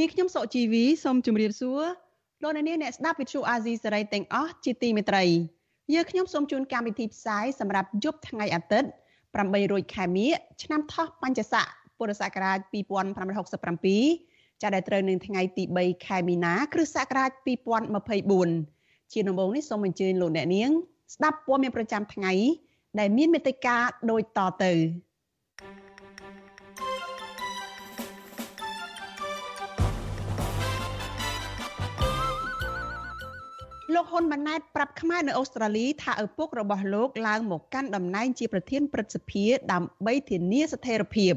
[0.00, 1.82] នាងខ្ញុំសុជីវីសូមជម្រាបសួរ
[2.42, 5.24] លោកអ្នកនាងអ្នកស្ដាប់ Vuthu Azizi Serai ទាំងអស់ជាទីមេត្រី
[5.94, 8.88] យើងខ្ញុំសូមជូនកម្មវិធីផ្សាយសម្រាប់យប់ថ្ងៃអាទិត្យ
[9.30, 10.30] 8រោចខែមិញ
[10.62, 11.66] ឆ្នាំថោះបัญចស័ក
[11.98, 12.58] ពុរសករាជ
[13.44, 17.30] 2567ចាប់ដែលត្រូវនឹងថ្ងៃទី3ខែមីនាគ្រិស្តសករាជ
[18.36, 20.70] 2024ជាដំបូងនេះសូមអញ្ជើញលោកអ្នកនាង
[21.14, 22.32] ស្ដាប់ព័ត៌មានប្រចាំថ្ងៃ
[22.98, 23.76] ដែលមានមេត្តា
[24.10, 24.72] ដូចតទៅ
[33.94, 41.34] លោកហ៊ុនម៉ាណែតប្រាប់ខ្មែរនៅអូស្ត្រាលីថាឪពុករបស់លោកឡើងមកកាន់តំណែងជាប្រធានព្រឹទ្ធសភាដើម្បីធានាស្ថិរភាព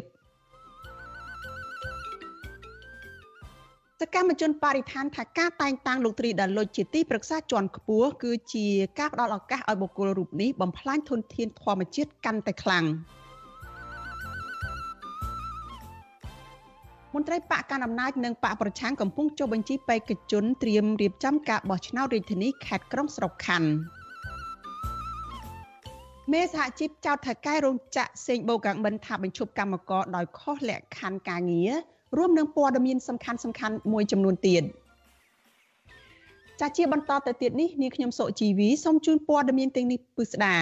[4.02, 8.68] សកម្មជនបរិស្ថានថាការតែងតាំងលោកត្រីដាលុចជាទីប្រឹក្សាជាន់ខ្ពស់គឺជា
[9.00, 12.86] ការផ្ដល់ឱកាសឲ្យបុគ្គលរូបនេះបំផ្លាញធនធានធម្មជាតិកាន់តែខ្លាំង។
[17.16, 23.70] មន្ត្រីបកកណ្ដាលអំណាចនិងបកប្រឆាំងកំពុងចុះបញ្ជីបេក្ខជនត្រៀមរៀបចំការបោះឆ្នោតរាជធានីខេត្តក្រុងស្រុកខណ្ឌ
[26.32, 31.72] មេសហជីពចោទថៅកែរោងចក្រសេងបូកាំងបិនថាបញ្ឈប់កម្មករដោយខុសលក្ខខណ្ឌការងារ
[32.18, 34.64] រួមនឹងព័ត៌មានសំខាន់សំខាន់មួយចំនួនទៀត
[36.60, 40.56] ចាជាបន្តទៅទៀតនេះនាងខ្ញុំសុជីវីសូមជូនព័ត៌មានទាំងនេះពិស្ដា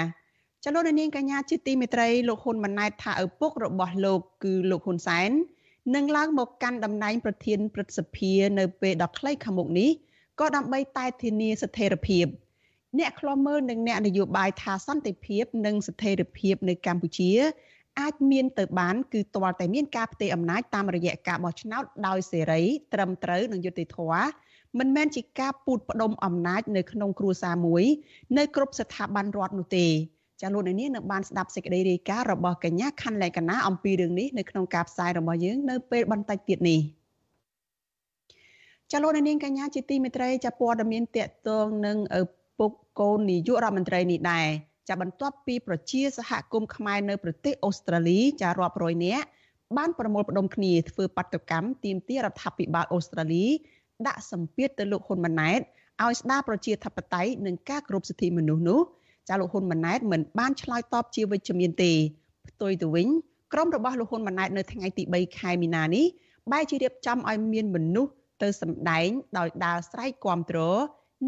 [0.63, 5.31] ចលនានាងកញ្ញាជាទីមេត្រីលោកហ៊ុនម៉ាណែតថាឪពុករបស់លោកគឺលោកហ៊ុនសែន
[5.95, 9.89] នឹងឡើងមកកាន់តំណែងប្រធានព្រឹទ្ធសភានៅពេលដ៏ខ្លីខាងមុខនេះ
[10.39, 12.25] ក៏ដើម្បីតែធានាស្ថិរភាព
[12.99, 17.31] អ្នកខ្លាំមើលនិងអ្នកនយោបាយថាសន្តិភាព និងស្ថិរភាពនៅកម្ពុជា
[17.99, 22.61] អាចមានទៅបានគឺទាល់តែមានការផ្ទេរអំណាចតាមរយៈការបោះឆ្នោតដោយសេរី
[22.93, 24.27] ត្រឹមត្រូវនិងយុត្តិធម៌
[24.79, 27.83] មិនមែនជាការពូតផ្ដុំអំណាចនៅក្នុងគ្រួសារមួយ
[28.37, 29.87] នៅគ្រប់ស្ថាប័នរដ្ឋនោះទេ
[30.41, 36.79] ចាលោកនាងនៅបានស្ដាប់សេចក្តីរាយការណ៍របស់កញ្ញាខណ្ឌលក្ខណាអំពីរឿងនេះនៅក្នុងការផ្សាយរបស់យើងនៅពេលបន្តិចទៀតនេះ
[38.91, 42.21] ចាលោកនាងកញ្ញាជាទីមេត្រីចាព័ត៌មានតកតងនឹងឪ
[42.59, 44.47] ពុកកូននាយករដ្ឋមន្ត្រីនេះដែរ
[44.89, 49.25] ចាបន្ទាប់ពីប្រជាសហគមន៍ខ្មែរនៅប្រទេសអូស្ត្រាលីចារាប់រយនាក់
[49.77, 53.45] បានប្រមូលផ្ដុំគ្នាធ្វើបាតកម្មទាមទាររដ្ឋាភិបាលអូស្ត្រាលី
[54.07, 55.59] ដាក់សម្ពាធទៅលោកហ៊ុនម៉ាណែត
[56.03, 58.81] ឲ្យស្ដារប្រជាធិបតេយ្យនិងការគោរពសិទ្ធិមនុស្សនោះ
[59.27, 61.91] ចាលោកហ៊ុនម៉ាណែតមិនបានឆ្លើយតបជាវិជ្ជមានទេ
[62.47, 63.07] ផ្ទុយទៅវិញ
[63.53, 66.05] ក្រុមរបស់លោកហ៊ុនម៉ាណែតនៅថ្ងៃទី3ខែមីនានេះ
[66.51, 68.11] បែរជារៀបចំឲ្យមានមនុស្ស
[68.41, 69.07] ទៅសម្ដែង
[69.37, 70.59] ដោយដើរស្រែកគាំទ្រ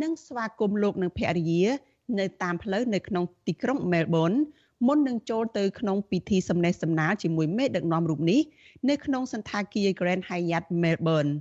[0.02, 1.64] និងស្វាគមន៍លោកនិងភរិយា
[2.20, 4.32] នៅតាមផ្លូវនៅក្នុងទីក្រុងមែលប៊ន
[4.88, 8.42] មុននឹងចូលទៅក្នុងពិធីសម្ដែងសម្ណាលជាមួយមេដឹកនាំរូបនេះ
[8.90, 11.32] នៅក្នុងសន្តាគារ Grand Hyatt Melbourne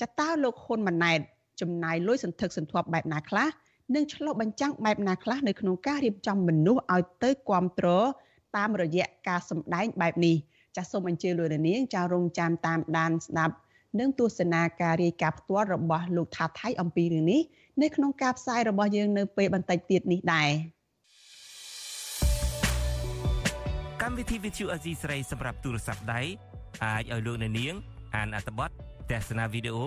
[0.00, 1.18] ចតើលោកហ៊ុនម៉ាណែត
[1.60, 3.46] ចំណាយលុយសន្ធឹកសន្ធាប់បែបណាខ្លះ
[3.94, 8.06] និងឆ្លុះបញ្ចាំងបែបណាខ្លះនៅក្នុងការរៀបចំមនុស្សឲ្យទៅគ្រប់គ្រង
[8.56, 10.36] តាមរយៈការសម្ដែងបែបនេះ
[10.76, 13.54] ចាសសូមអញ្ជើញលោកនាងចារងចាំតាមដានស្ដាប់
[13.98, 17.40] និងទស្សនាការរាយការណ៍ផ្ទាល់របស់លោកថាថៃអំពីរឿងនេះ
[17.82, 20.50] នៅក្នុងការផ្សាយរបស់យើងនៅពេលបន្តិចទៀតនេះដែរ
[24.02, 26.20] កម្មវិធី Vithu Azizi ស្រីសម្រាប់ទូរស័ព្ទដៃ
[26.84, 27.74] អាចឲ្យលោកនាង
[28.16, 28.70] អានអត្ថបទ
[29.10, 29.86] ទស្សនាវីដេអូ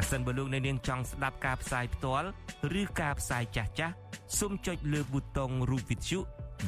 [0.00, 2.28] ប្រសិនបើលោកអ្នកនាងចង់ស្ដាប់ការផ្សាយផ្ទាល់
[2.80, 3.94] ឬការផ្សាយចាស់ចាស់
[4.38, 6.20] សូមចុចលើប៊ូតុងរូប Vithu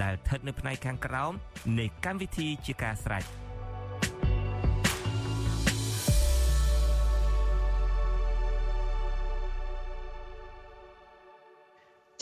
[0.03, 1.33] ដែលស្ថិតនៅផ្នែកខាងក្រោម
[1.79, 3.25] នៃកម្មវិធីជាការស្រេច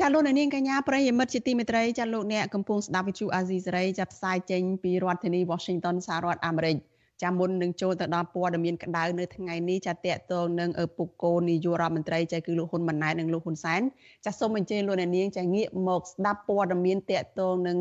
[0.01, 6.77] ចាលោកនាងកញ្ញាប្រិយមិត្តជាទីមេត្រីចាលោកអ្នកកំពុងស្ដាប់វិទ្យុអាស៊ីសេរីចាផ្សាយចេញពីរដ្ឋធានី Washington សហរដ្ឋអាមេរិក
[7.23, 13.81] ចាមុននឹងចូលទៅដល់ព័ត៌មានក្តៅនៅថ្ងៃនេះចាតកតងនឹងឪពុកកូននាយករដ្ឋមន្ត្រីចាគឺលោកហ៊ុនម៉ាណែតនិងលោកហ៊ុនសែន
[14.25, 17.79] ចាសូមអញ្ជើញលោកអ្នកនាងចាងាកមកស្ដាប់ព័ត៌មានតកតងនឹង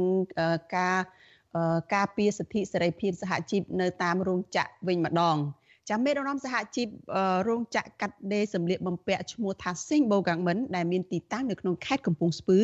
[0.76, 0.98] ការ
[1.94, 5.38] ការពារសិទ្ធិសេរីភាពសហជីពនៅតាមរោងចក្រវិញម្ដង
[5.90, 6.88] ចាំមេដឹកនាំសហជីព
[7.48, 12.60] រោងចក្រកាត់ដេរសម្លៀកបំពាក់ឈ្មោះថា Sing Bogamen ដែលមានទីតាំងនៅក្នុងខេត្តកំពង់ស្ពឺ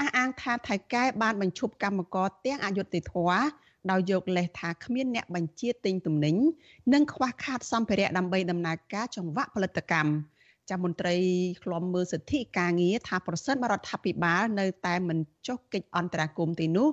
[0.00, 3.44] អះអាងថាថៃកែបានបញ្ឈប់កម្មករទាំងអយុត្តិធម៌
[3.90, 6.36] ដោយយកលេសថាគ្មានអ្នកបញ្ជាទិញទំនិញ
[6.94, 10.10] និងខ្វះខាតសម្ភារៈដើម្បីដំណើរការចង្វាក់ផលិតកម្ម
[10.70, 11.16] ចាំមន្ត្រី
[11.64, 16.88] ឃ្លាំមើលសិទ្ធិការងារថាប្រសិនបរដ្ឋាភិបាលនៅតែមិនចុះកិច្ចអន្តរាគមន៍ទីនោះ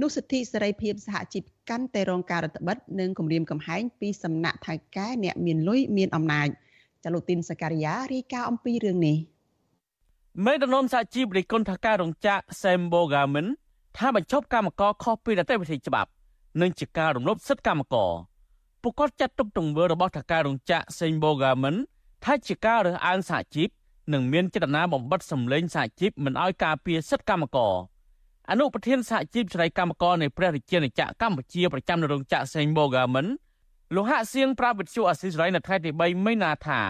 [0.00, 6.48] នោះសិទ្ធិសេរីភាពសហជីពកាន់តែរងការរឹតបន្តឹងនិងគំរាមកំហែងពីសំណាក់ថៃកែអ្នកមានលុយមានអំណាច
[7.04, 9.16] ចលូទីនសការីយ៉ារាយការណ៍អំពីរឿងនេះ
[10.44, 13.50] មេដឹកនាំសហជីពរិះគន់ថាការរងចាក់ Sembo Garment
[13.98, 16.10] ថាបញ្ឈប់កម្មករខុសពីនីតិវិធីច្បាប់
[16.60, 18.12] និងជាការរំលោភសិទ្ធិកម្មករ
[18.82, 21.78] ពួកគាត់ចាត់ទុកទង្វើរបស់ថៅកែរោងចក្រ Sembo Garment
[22.24, 23.68] ថាជាការរើសអើងសហជីព
[24.12, 27.74] និងមានចេតនាបំបិទសម្លេងសហជីពមិនឲ្យការពារសិទ្ធិកម្មករ
[28.50, 33.30] អនុប្រធានសហជីពច្នៃកម្មករនៃព្រះរាជាណាចក្រកម្ពុជាប្រចាំនៅរោងចក្រ Sembo Garment
[33.94, 36.80] លោកហាក់សៀងប្រាប់វិទ្យុអស៊ីសេរីនៅថ្ងៃទី3មីនាថា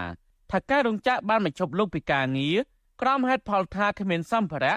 [0.51, 2.57] ថាការរោងចក្របានបញ្ឈប់លោកពីការងារ
[3.03, 4.75] ក្រោមហេតុផលថាគ្មានសម្ភារៈ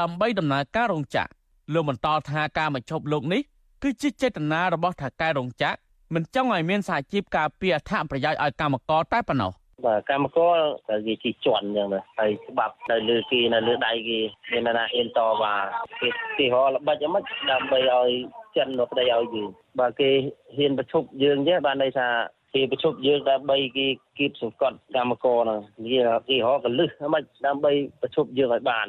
[0.00, 1.30] ដើម្បីដំណើរការរោងចក្រ
[1.72, 3.42] លោកបន្តថាការបញ្ឈប់លោកនេះ
[3.82, 5.78] គឺជាចេតនារបស់ថៅកែរោងចក្រ
[6.14, 9.52] មិនចង់ឲ្យមានសហជីពការពារអត្ថប្រយោជន៍ឲ្យកម្មករតែប៉ុណ្ណោះ
[9.86, 10.56] បាទកម្មករ
[10.88, 14.18] តែគេជិះជន់អញ្ចឹងណាហើយច្បាប់នៅលើគេនៅលើដៃគេ
[14.50, 15.64] មានណាអៀនតបាទ
[16.00, 16.08] គេ
[16.38, 18.10] គេរល្បិចមិនដើម្បីឲ្យ
[18.56, 19.48] ចិនមកប្តីឲ្យយើង
[19.80, 20.10] បើគេ
[20.56, 22.08] ហ៊ានប្រជុំយើងទេបានន័យថា
[22.54, 23.86] គេប្រជុំយើងដើម្បីគេ
[24.18, 25.98] គៀបសង្កត់កម្មករហ្នឹងគេ
[26.28, 28.86] គេរកកលឹះមិនដើម្បីប្រជុំយើងឲ្យបាន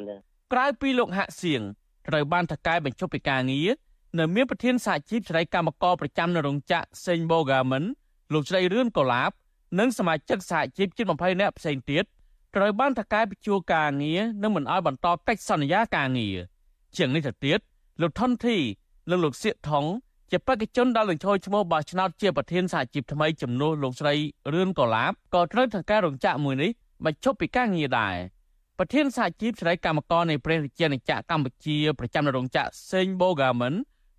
[0.52, 1.62] ក្រៅពីលោកហាក់សៀង
[2.08, 3.70] ត្រូវបានថកែបញ្ចុះពីការងារ
[4.18, 7.82] នៅមានប្រធានសហជីពច្នៃកម្មករប្រចាំនៅរោងចក្រសេងបូហ្គាមិន
[8.32, 9.30] លោកស្រីរឿនកូឡាប
[9.78, 12.04] និងសមាជិកសហជីពជិត20នាក់ផ្សេងទៀត
[12.56, 16.36] ត្រូវបានថកែបញ្ជួការងារនិងមិនអោយបន្តកិច្ចសន្យាការងារ
[16.96, 17.58] ជាងនេះទៅទៀត
[18.00, 18.56] លោកថនធី
[19.10, 19.84] និងលោកសៀកថង
[20.30, 24.14] ជាបេក្ខជនដែលនឹងចូលឈ្មោះបោះឆ្នោតជាប្រធានសហជីពថ្មីចំនួនលោកស្រី
[24.52, 26.70] រឿនកូឡាបក៏ត្រូវថកែរោងចក្រមួយនេះ
[27.04, 28.16] បញ្ឈប់ពីការងារដែរ
[28.78, 33.74] ប្រធានសហជីពស្រីកម្មករនៃព្រះរាជាណាចក្រកម្ពុជាប្រចាំនៅរោងចក្រសេងបូហ្គាមិន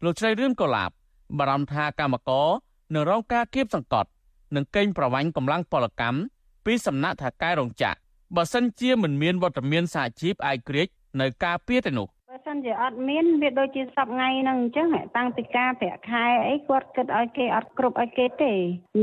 [0.06, 0.92] លោកស្រីរឿនកូឡាប
[1.38, 2.48] បារម្ភថាកម្មករ
[2.94, 4.10] នឹងរងការគៀបសង្កត់
[4.56, 6.20] និងកេងប្រវ័ញ្ចកម្លាំងពលកម្ម
[6.66, 7.98] ពីសំណាក់ថៅកែរោងចក្រ
[8.36, 10.92] បើសិនជាមិនមានវត្តមានសហជីពឯករាជ្យ
[11.22, 12.08] នៅការពារទៅនោះ
[12.46, 14.88] សិនជាអត់មានវាដូចជាសពថ្ងៃហ្នឹងអញ្ចឹង
[15.18, 18.54] តាំងពីការប្រាក់ខែអីគាត់គិតឲ្យគេអត់គ្រប់ឲ្យគេទេ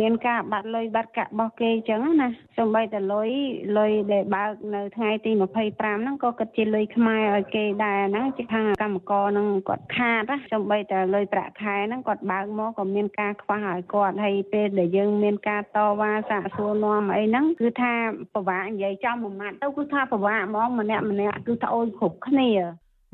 [0.00, 3.30] មានការបាត់លុយបាត់កាក់របស់គេអញ្ចឹងណាសូម្បីតែលុយ
[3.78, 17.92] លុយដែលបើកនៅថ្ងៃទី25ហ្នឹងក៏គិតជាលុយខ្មែរឲ្យគេដែរហ្នឹងជាខាងកម្មករហ្នឹងគាត់ខាតណាសូម្បីតែលុយប្រាក់ខែហ្នឹងគាត់បើកមកក៏មានការខ្វះឲ្យគាត់ហើយពេលដែលយើងមានការតវ៉ាសាកសួរនាំអីហ្នឹងគឺថា
[18.34, 22.50] ពិបាកនិយាយចំមួយម៉ាត់ទៅគឺថាពិបាកហ្មងម្នាក់ម្នាក់គឺត្អូញគ្រប់គ្នា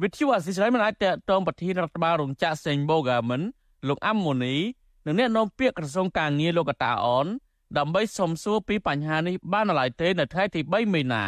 [0.03, 3.41] វិទ្យុអសិរ័យមិនអាចតតងប្រធានរដ្ឋបាលរោងចក្រសេងបូហ្គាមិន
[3.89, 4.57] លោកអាំម៉ូនី
[5.07, 7.27] និងអ្នកនាំពាក្យក្រសួងការងារលោកកតាអន
[7.79, 11.25] ដើម្បីសំសួរពីបញ្ហានេះបានឡើយទេនៅថ្ងៃទី3មីនា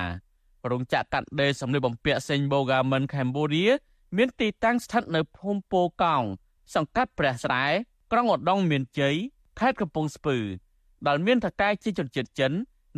[0.70, 3.66] រោងចក្រកាត់ដេរសម្លៀកបំពាក់សេងបូហ្គាមិនកម្ពុជា
[4.16, 6.22] មានទីតាំងស្ថិតនៅភូមិពោកោង
[6.74, 7.64] សង្កាត់ព្រះស្រែ
[8.12, 9.14] ក្រុងឧដុង្គមានជ័យ
[9.58, 10.36] ខេត្តកំពង់ស្ពឺ
[11.06, 12.52] ដែលមានថកែជាជនជាតិចិន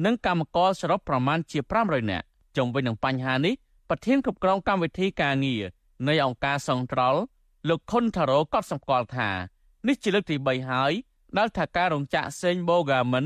[0.05, 2.27] និងកម្មករសរុបប្រមាណជា500នាក់
[2.57, 3.55] ជុំវិញនឹងបញ្ហានេះ
[3.95, 5.63] ប្រធានគ្រប់គ្រងកម្មវិធីការងារ
[6.09, 7.21] នៃអង្គការសង្ត្រល់
[7.69, 9.31] លោកខុនថារ៉ូក៏សម្គាល់ថា
[9.87, 10.93] នេះជាលើកទី3ហើយ
[11.39, 13.25] ដែលថាការរោងចក្រសេងបូហ្គាមិន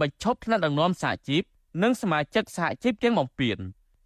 [0.00, 1.42] បញ្ឈប់ថ្នាក់ដឹកនាំសហជីព
[1.82, 3.58] និងសមាជិកសហជីពទាំងបំពេញ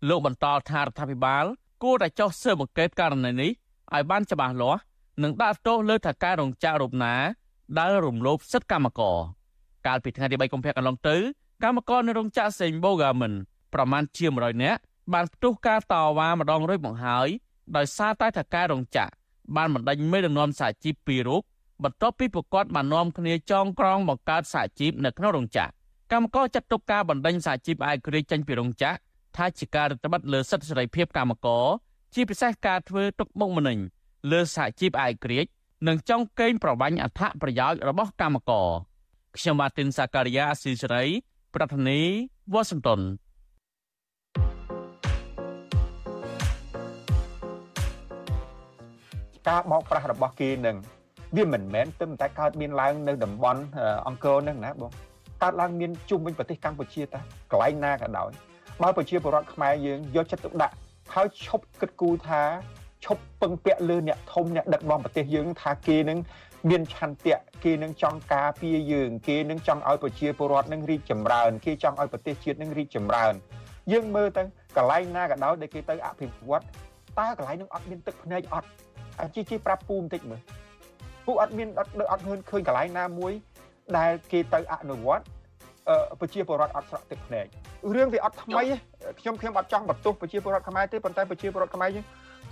[0.08, 1.44] លោកបន្តថារដ្ឋាភិបាល
[1.82, 3.50] គួរតែចុះស៊ើបអង្កេតករណីនេះ
[3.94, 4.80] ឲ្យបានច្បាស់លាស់
[5.22, 7.14] និងដាក់ទោសលើថាការរោងចក្ររូបណា
[7.78, 9.18] ដែលរំលោភសិទ្ធិកម្មករ
[9.86, 11.16] កាលពីថ្ងៃទី3កុម្ភៈកន្លងទៅ
[11.64, 13.32] កម្មករនៅរោងចក្រសេងបូហ្គាមិន
[13.74, 17.28] ប្រមាណជា100នាក់ បានផ្ទុះការតវ៉ាម្ដងរួចមកហើយ
[17.76, 19.12] ដោយសារតែថកែរោងចក្រ
[19.56, 21.42] បានបណ្ដេញមេដឹកនាំសហជីពពីររូប
[21.84, 25.70] បន្ទាប់ពីប្រកាសបាននាំគ្នាចងក្រងបង្កើតសហជីពនៅក្នុងរោងចក្រ
[26.12, 28.96] កម្មករចាត់ទុកការបណ្ដេញសហជីពឯករាជ្យចេញពីរោងចក្រ
[29.36, 31.64] ថាជាការរឹតបន្តឹងលើសិទ្ធិសេរីភាពកម្មករ
[32.14, 33.78] ជាពិសេសការធ្វើទុកបុកម្នេញ
[34.30, 35.50] លើសហជីពឯករាជ្យ
[35.88, 38.68] និងចង់កេងប្រវ័ញ្ចអត្ថប្រយោជន៍របស់កម្មករ
[39.36, 41.04] ខ្ញុំម៉ាទីនសាការីយ៉ាអស៊ីសេរី
[41.54, 43.00] ប្រធានាធិបតី Washington
[49.48, 50.76] ការបោកប្រាស់របស់គេនឹង
[51.36, 53.62] វាមិនមែនទៅតែកើតមានឡើងនៅតំបន់
[54.06, 54.90] អង្គរនឹងណាបង
[55.42, 57.20] កើតឡើងមានជុំវិញប្រទេសកម្ពុជាតា
[57.50, 58.30] កន្លែងណាក៏ដោយ
[58.82, 60.74] បើប្រជាពលរដ្ឋខ្មែរយើងយកចិត្តទុកដាក់
[61.14, 62.42] ហើយឈប់គិតគូរថា
[63.04, 66.18] ឈប់ពឹងពាក់លើអ្នកធំអ្នកដឹកនាំប្រទេសយើងថាគេនឹង
[66.70, 73.34] មានឆន្ទៈគេនឹងចង់ការពារយើង គេនឹងចង់ឲ្យប្រជាពលរដ្ឋនឹងរីកចម្រើនគេចង់ឲ្យប្រទេសជាតិនឹងរីកចម្រើន
[73.92, 74.42] យើងមើលទៅ
[74.76, 76.64] កន្លែងណាក៏ដោយដែលគេទៅអភិវឌ្ឍ
[77.18, 78.68] តើកន្លែងនឹងអត់មានទឹកភ្នែកអត់
[79.34, 80.40] ជីជីប្រាប់ពូបន្តិចមើល
[81.26, 83.32] ពូអត់មានអត់អត់ឃើញឃើញកន្លែងណាមួយ
[83.98, 85.24] ដែលគេទៅអនុវត្ត
[86.20, 87.46] ប្រជាពលរដ្ឋអត់ស្រក់ទឹកភ្នែក
[87.94, 88.62] រឿងវាអត់ថ្មី
[89.20, 92.04] ខ្ញុំខ្ញុំអត់ចង់បន្ទោសប្រជាពលរដ្ឋខ្មែរទេប៉ុន្តែប្រជាពលរដ្ឋខ្មែរយើង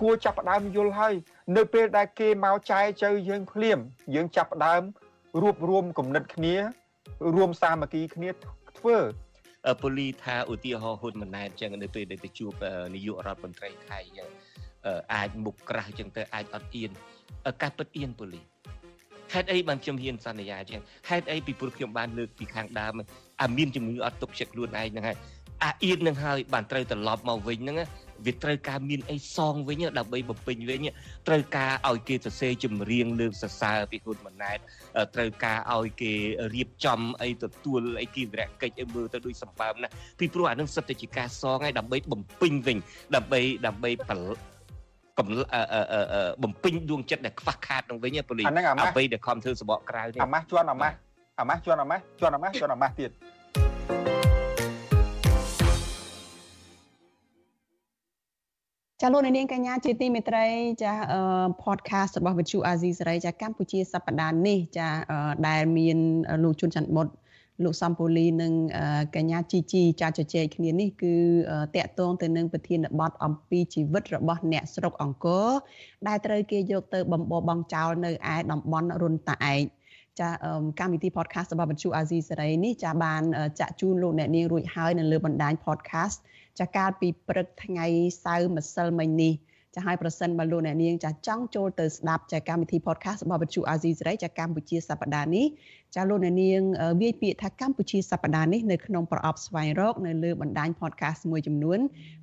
[0.03, 1.15] គួរចាប់ផ្ដើមយល់ហើយ
[1.57, 3.79] នៅពេលដែលគេមកចែកចៅយើងភ្លាម
[4.15, 4.83] យើងចាប់ផ្ដើម
[5.43, 6.55] រួបរวมគំនិតគ្នា
[7.35, 8.31] រួមសាមគ្គីគ្នា
[8.79, 8.97] ធ្វើ
[9.83, 12.53] ពូលីថាឧទាហរណ៍ហ៊ុនម៉ាណែតចឹងនៅពេលដែលទៅជួប
[12.95, 14.29] នាយករដ្ឋមន្ត្រីថៃចឹង
[15.15, 16.91] អាចមុខក្រាស់ចឹងទៅអាចអត់អៀន
[17.63, 18.43] ការពិតអៀនពូលី
[19.33, 22.93] ហេតុអីបានខ្ញុំហ៊ានសន្យាចឹងហេតុអីពីព្រោះខ្ញុំបានលើកពីខាងដើម
[23.43, 25.17] អាមានជំងឺអត់ទុកចិត្តខ្លួនឯងហ្នឹងហើយ
[25.65, 27.77] អាអៀននឹងហើយបានត្រូវត្រឡប់មកវិញហ្នឹង
[28.27, 30.81] វាត្រូវការមានអីសងវិញដើម្បីបំពេញវិញ
[31.29, 34.59] ត្រូវការឲ្យគេសរសេរចម្រៀងលើកសរសើរពីហ៊ុនម៉ាណែត
[35.15, 36.13] ត្រូវការឲ្យគេ
[36.55, 42.79] រៀបចំអីទទួលអីគីវរៈកិច្ចឲ្យមើលទៅដូចសម្បើមណាស់ពីព្រោះអានឹងសិតតែជាការសងហើយដើម្បីបំពេញវិញ
[43.17, 44.21] ដើម្បីដើម្បីកំ
[46.43, 50.97] បំពេញដួងចិត្តដែលខ្វះខាតនឹងវិញប៉ូលីសអ្វីដែលខំធ្វើសបកក្រៅនេះអាម៉ាស់ជន់អាម៉ាស់
[51.41, 53.11] អាម៉ាស់ជន់អាម៉ាស់ជន់អាម៉ាស់ជន់អាម៉ាស់ទៀត
[59.03, 60.47] ចាលោកនាងកញ្ញាជាទីមេត្រី
[60.85, 60.93] ចា
[61.65, 64.89] podcast របស់វិទ្យុអាស៊ីសេរីចាកម្ពុជាសប្តាហ៍នេះចា
[65.49, 65.99] ដែលមាន
[66.43, 67.09] លោកជុនច័ន្ទបុត
[67.65, 68.53] លោកសំពូលីនិង
[69.17, 71.15] កញ្ញាជីជីចាជជែកគ្នានេះគឺ
[71.77, 75.49] តកតងទៅនឹងប្រធានបទអំពីជីវិតរបស់អ្នកស្រុកអង្គរ
[76.09, 79.63] ដែលត្រូវគេយកទៅបំបោបងចោលនៅឯតំបន់រុនតាឯក
[80.21, 80.29] ចា
[80.81, 83.23] កម្មវិធី podcast របស់វិទ្យុអាស៊ីសេរីនេះចាបាន
[83.61, 86.19] ចាក់ជូនលោកអ្នកនាងរួចហើយនៅលើបណ្ដាញ podcast
[86.59, 87.87] ចាកាលពីព្រឹកថ្ងៃ
[88.25, 89.35] សៅរ៍ម្សិលមិញនេះ
[89.77, 95.47] ចាឲ្យប្រសិនបើលោកអ្នកនាងចាចង់ចូលទៅស្ដាប់ចាកម្មវិធី podcast របស់វិទ្យុអាស៊ីសេរីចាកម្ពុជាសប្តាហ៍នេះ
[95.95, 96.61] ចាលោកអ្នកនាង
[97.01, 101.79] វាយពាក្យថាកម្ពុជាសប្តាហ៍នេះនៅក្នុងប្រអប់ស្វែងរកនៅលើបណ្ដាញ podcast មួយចំនួន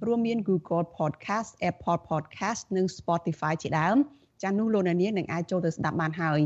[0.06, 3.98] រួមមាន Google Podcast, Apple Podcast និង Spotify ជាដើម
[4.44, 6.40] ចានោះលោកអ្នកនាងនឹងអាចចូលទៅស្ដាប់បានហើយ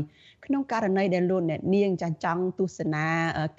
[0.46, 3.06] ក្នុងករណីដែលលោកអ្នកនាងចាចង់ទស្សនា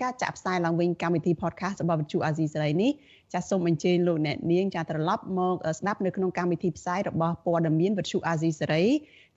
[0.01, 2.91] ការចាក់ផ្សាយឡើងវិញកម្មវិធី podcast របស់វិទ្យុអាស៊ីសេរីនេះ
[3.33, 8.83] ចាសូមអញ្ជើញលោកអ្នកនាងចាត្រឡប់មកស្ដាប់នៅក្នុងកម្មវិធីផ្សាយរបស់ព័ត៌មានវិទ្យុអាស៊ីសេរី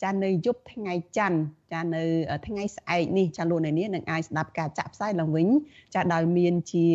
[0.02, 1.38] ចានៅយប់ថ្ងៃច័ន្ទ
[1.72, 2.02] ចានៅ
[2.46, 5.48] ថ្ងៃស្អែកនេះចាលោកអ្នកនាងនឹងអាចស្ដាប់ការចាក់ផ្សាយឡើងវិញ
[5.94, 6.86] ចាដោយមានជា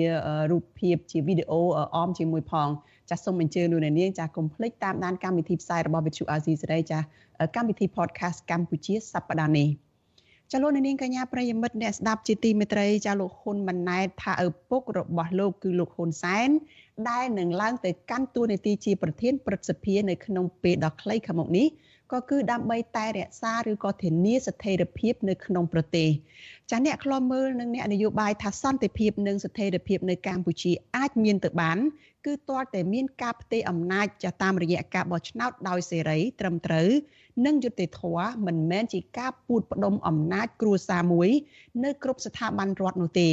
[0.52, 1.62] រូបភាពជាវីដេអូ
[1.96, 2.68] អមជាមួយផង
[3.10, 7.00] ចាសូមអញ្ជើញលោកអ្នកនាងចាកុំភ្លេចតាមដានកម្មវិធីផ្សាយរបស់វិទ្យុអាស៊ីសេរីចា
[7.56, 9.70] កម្មវិធី podcast កម្ពុជាសប្តាហ៍នេះ
[10.54, 16.50] ចាលោកនាងកញ្ញាប្រិយមិត្តអ្នកស្ដាប់ជាទីមេត្រីចាលោកហ៊ុនម៉ាណែតថាឪពុករបស់លោកគឺលោកហ៊ុនសែន
[17.10, 21.68] ដែលនឹងឡើងទៅកាន់តួនាទីជាប្រធានព្រឹទ្ធសភានៅក្នុងពេលដ៏ខ្លីខាងមុខនេះ
[22.12, 26.10] ក៏គឺដើម្បីតែរក្សាឬក៏ធានាស្ថិរភាពនៅក្នុងប្រទេស
[26.72, 31.78] ចាអ្នកខ្លាំមើលនឹងអ្នកនយោបាយថាសន្តិភាពនិងស្ថិរភាពនៅកម្ពុជាអាចមានទៅបាន
[32.26, 36.90] គឺទាល់តែមានការផ្ទេរអំណាចចាតាមរយៈការបោះឆ្នោតដោយសេរីត្រឹមត្រូវ
[37.46, 41.30] និងយុត្តិធម៌មិនមែនជាការពូតផ្ដុំអំណាចគ្រួសារមួយ
[41.84, 43.30] នៅ គ្រប់ស្ថាប័នរដ្ឋនោះទេ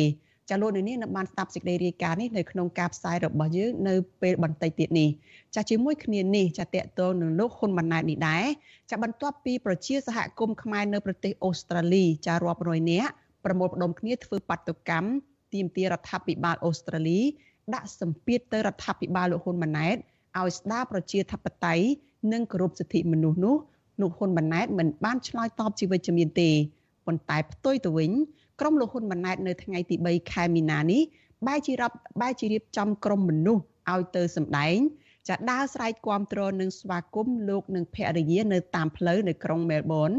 [0.50, 5.08] ចាលោកនាងនឹងបានស្ដាប់សេចក្តីរាយការណ៍នេះនៅក្នុងការផ្សាយរបស់យើងនៅពេលបន្តិចទៀតនេះ
[5.54, 8.44] ចាជាមួយគ្នានេះចាតកតងនឹងលោកហ៊ុនម៉ាណែតនេះដែរ
[8.90, 13.10] ចាបន្ទាប់ពីប្រជាសហគមន៍ខ្មែរនៅប្រទេសអូស្ត្រាលីចារាប់រយនាក់
[13.44, 15.08] ប្រមូលផ្ដុំគ្នាធ្វើបាតុកម្ម
[15.54, 17.20] ទាមទាររដ្ឋាភិបាលអូស្ត្រាលី
[17.74, 19.96] ដាក់សម្ពាធទៅរដ្ឋាភិបាលលោកហ៊ុនម៉ាណែត
[20.38, 21.86] ឲ្យស្ដារប្រជាធិបតេយ្យ
[22.32, 23.56] និងគោរពសិទ្ធិមនុស្សនោះ
[24.00, 26.50] លោកហ៊ុនម៉ាណែតមិនបានឆ្លើយតបជាវិជ្ជមានទេ
[27.06, 28.10] ប៉ុន្តែផ្ទុយទៅវិញ
[28.60, 31.02] ក្រុមលោកហ៊ុនម៉ាណែតនៅថ្ងៃទី3ខែមីនានេះ
[31.46, 33.62] បែរជារាប់បែរជារៀបចំក្រុមមនុស្ស
[33.92, 34.78] ឲ្យទៅសម្ដែង
[35.28, 40.12] ចាដើរស្រែកគាំទ្រនិងស្វាគមន៍លោកនិងភរិយានៅតាមផ្លូវនៅក្រុងមែលប៊ន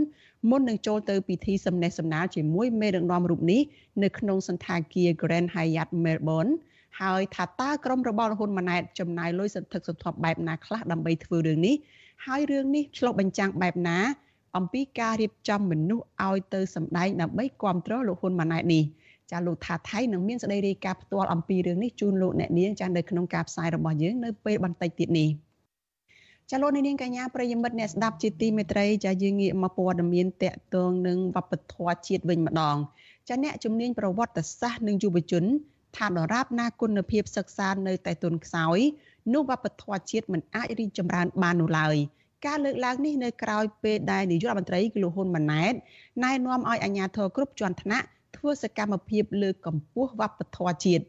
[0.50, 3.62] មុននឹងចូលទៅពិធីសំណេះសំណាលជាមួយមេដឹកនាំរូបនេះ
[4.04, 6.52] នៅក្នុងសន្តាគារ Grand Hyatt Melbourne
[7.02, 11.76] ហើយថាតើក្រុមរបស់ហ៊ុនម៉ាណែតចំណាយលុយសន្ធឹកសន្ធាប់បែបណាខ្លះដើម្បីធ្វើរឿងនេះ
[12.26, 13.98] ហើយរឿងនេះឆ្លុះបញ្ចាំងបែបណា
[14.58, 18.84] អំពីការរៀបចំមនុស្សឲ្យទៅសម្ដែងដើម្បីគ្រប់គ្រងលោកហ៊ុនម៉ាណែតនេះ
[19.32, 25.30] ចាលោកថាថៃនឹងមានសេចក្តីរាយការណ៍ផ្ទាល់អំពីរឿងនេះជូនលោកអ្នកនាងចានៅក្នុងការផ្សាយរបស់យើងនៅពេលបន្តិចទៀតនេះ
[26.52, 32.76] ចាលោកនាងកញ្ញាប្រិយមិត្តអ្នកស្ដាប់ជាទីមេត្រីចាយើងងាកមកព័ត៌មានតកតងនឹងវប្បធម៌ជាតិវិញម្ដង
[33.30, 35.44] ចាអ្នកជំនាញប្រវត្តិសាស្ត្រនិងយុវជន
[35.98, 38.80] ថាដរាបណាគុណភាពសិក្សានៅតែទុនខ្សោយ
[39.34, 41.96] នោះវប្បធម៌ជាតិមិនអាចរីកចម្រើនបាននោះឡើយ
[42.46, 45.74] ការលើកឡើងនេះនៅក្រៅពេលដែលនាយករដ្ឋមន្ត្រីគឺលោកហ៊ុនម៉ាណែត
[46.24, 51.04] ណែនាំឲ្យអាជ្ញាធរគ្រប់ជាន់ថ្នាក់ធ្វើសកម្មភាពលើកកម្ពស់វប្បធម៌ជាតិ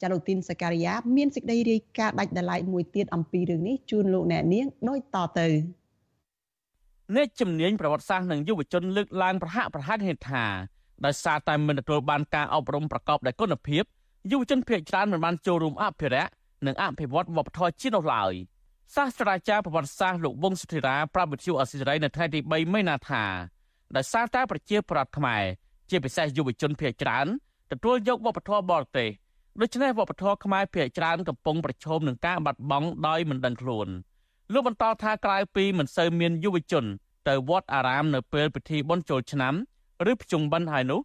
[0.00, 5.48] ចាលោកទីនសការីយ៉ាមានសេចក្តីរាយការណ៍ដាច់ដライមួយទៀតអំពីរឿងនេះជូនលោកអ្នកនាងដូចតទៅ
[7.14, 10.44] អ្នកជំនាញប្រវត្តិសាស្ត្រនិងយុវជនលើកឡើងប្រហាក់ប្រហែលហេតុថា
[11.04, 13.82] ដោយសារតែមិនទទួលបានការអប់រំប្រកបដោយគុណភាព
[14.30, 16.30] យុវជនភាគច្រើនមិនបានចូលរួមអភិរក្ស
[16.66, 18.34] និងអភិវឌ្ឍវប្បធម៌ជាតិនោះឡើយ
[18.94, 23.24] សាស្ត្រាចារ្យប្រវត្តិសាស្ត្រលោកវង្សសុធិរាប្រាប់វិទ្យុអសិរ័យនៅថ្ងៃទី3មីនាថា
[23.96, 25.44] ដោយសារតែប្រជាប្រដ្ឋខ្មែរ
[25.90, 27.26] ជាពិសេសយុវជនភាគច្រើន
[27.72, 29.08] ទទួលយកវប្បធម៌បរទេស
[29.60, 33.88] ដូច្នេះវប្បធម៌ខ្មែរភាគច្រើនកំពុងប្រឈមនឹងការបាត់បង់ដោយមិនដឹងខ្លួន
[34.52, 36.84] លោកបន្តថាក្រៅពីមិនសូវមានយុវជន
[37.28, 39.54] ទៅវត្តអារាមនៅពេលពិធីបុណ្យចូលឆ្នាំ
[40.10, 41.00] ឬភ្ជុំបិណ្ឌហើយនោះ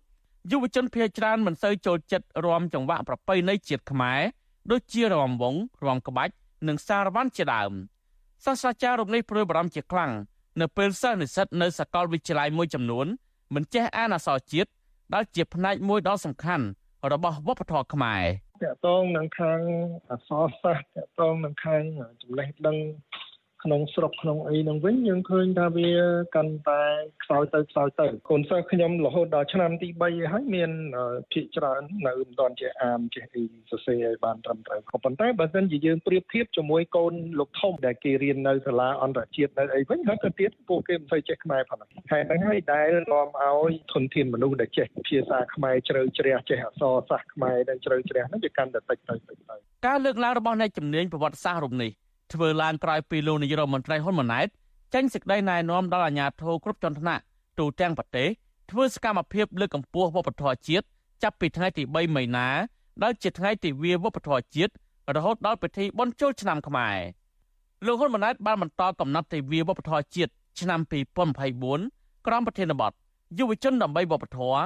[0.52, 4.22] យុវជនភាគច្រើនមិនសូវចូលចិត្តរាំចង្វាក់ប្រពៃណីជាតិខ្មែរ
[4.72, 6.34] ដូចជារាំវង់រាំក្បាច់
[6.68, 7.72] និងសារ៉ាវ៉ាន់ជាដើម
[8.46, 10.12] សាស្ត្រាចារ្យរូបនេះព្រួយបារម្ភជាខ្លាំង
[10.62, 13.08] នៅពេលសិស្សនិស្សិតនៅសាកលវិទ្យាល័យមួយចំនួន
[13.56, 14.70] មិនចេះអានអក្សរជាតិ
[15.14, 16.66] ដែលជាផ្នែកមួយដ៏សំខាន់
[17.12, 18.24] របស់វប្បធម៌ខ្មែរ
[18.64, 19.60] តកតងនឹងខាង
[20.12, 21.82] អក្សរសាស្ត្រតកតងនឹងខាង
[22.22, 22.78] ចំណេះដឹង
[23.64, 25.92] ក្នុងស្រុកក្នុងអីនឹងវិញយើងឃើញថាវា
[26.36, 26.84] កាន់តែ
[27.24, 30.72] ខ្សោយទៅខ្សោយទៅកូនសិស្សខ្ញុំរហូតដល់ឆ្នាំទី3ហើយមាន
[31.32, 41.80] ភាគច្រើននៅមិនទាន់ជាអាមចេះអីសរសេរឲ្យបានត្រឹមត្រូវក៏ប៉ុន្តែបើសិនជាយើងប្រៀបធៀបជាមួយកូនលោកធំដែលគេរៀននៅសាលាអន្តរជាតិនៅអីវិញហើយទៅទៀតពួកគេមិនសូវចេះខ្មែរផង
[42.12, 49.56] ហេតុហ្នឹងហើយដែលនាំឲ្យធនធានមនុស្សដែលចេះភាសាខ្មែរជ្រៅជ្រះចេះអក្សរសាស្ត្រខ្មែរដែលជ្រៅជ្រះហ្នឹងវាកាន់តែតិចទៅតិចទៅ
[49.88, 51.92] ការលើកឡើងរបស់អ្នកជំនាញប្រវត្តិសាស្ត្ររូបនេះ
[52.34, 54.48] ធ្វើឡើងក្រោយពីលោកនាយរដ្ឋមន្ត្រីហ៊ុនម៉ាណែត
[54.94, 57.22] ចេញសេចក្តីណែនាំដល់អាជ្ញាធរគ្រប់ជាន់ថ្នាក់
[57.60, 58.28] ទូទាំងប្រទេស
[58.72, 60.86] ធ្វើសកម្មភាពលើកកម្ពស់វប្បធម៌ជាតិ
[61.24, 62.48] ចាប់ពីថ្ងៃទី3មីនា
[63.04, 64.72] ដល់ជាថ្ងៃទិវាវប្បធម៌ជាតិ
[65.16, 66.98] រហូតដល់ពិធីបុណ្យចូលឆ្នាំខ្មែរ
[67.86, 70.80] លោកហ៊ុនម៉ាណែតបានបន្តកំណត់ទិវាវប្បធម៌ជាតិឆ្នាំ
[71.58, 72.92] 2024ក្រោមប្រធានបទ
[73.40, 74.62] យុវជនដើម្បីវប្បធម៌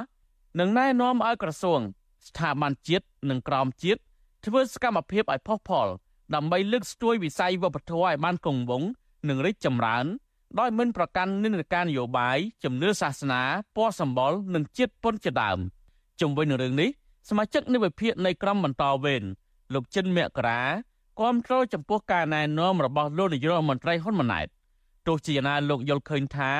[0.59, 1.79] និងណែនាំឲ្យក្រសួង
[2.27, 3.99] ស្ថាប័នជាតិនិងក្រមជាតិ
[4.45, 5.87] ធ្វើសកម្មភាពឲ្យផុសផុល
[6.33, 8.89] ដើម្បីលើកស្ទួយវិស័យវប្បធម៌ឲ្យបានគង់វង្ស
[9.29, 10.05] និងរីកចម្រើន
[10.59, 13.41] ដោយមិនប្រកាន់និន្នាការនយោបាយជំនឿសាសនា
[13.75, 15.59] ពណ៌សម្បុរនិងជាតិពុនជាដើម
[16.21, 16.89] ជំវិញនឹងរឿងនេះ
[17.29, 19.23] សមាជិកនៃវិភាគនៃក្រមបន្តវេន
[19.73, 20.61] លោកចិនមករា
[21.19, 24.47] គាំទ្រចំពោះការណែនាំរបស់លោកនាយករដ្ឋមន្ត្រីហ៊ុនម៉ាណែត
[25.07, 26.51] ទោះជាយ៉ាងណាលោកយល់ឃើញថា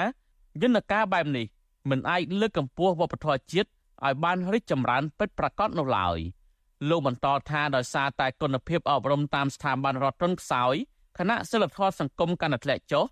[0.62, 1.46] យន្តការបែបនេះ
[1.90, 3.70] មិនអាចលើកកម្ពស់វប្បធម៌ជាតិ
[4.06, 6.20] ឲ្យបានរីកចម្រើនពិតប្រាកដនោះឡើយ។
[6.90, 10.76] លោកបន្តថាដោយសារតែគុណភាពអប់រំតាមស្ថាប័នរដ្ឋទន់ខ្សោយ
[11.18, 13.06] គណៈសិលធម៌សង្គមកាន់តែធ្លាក់ចុះ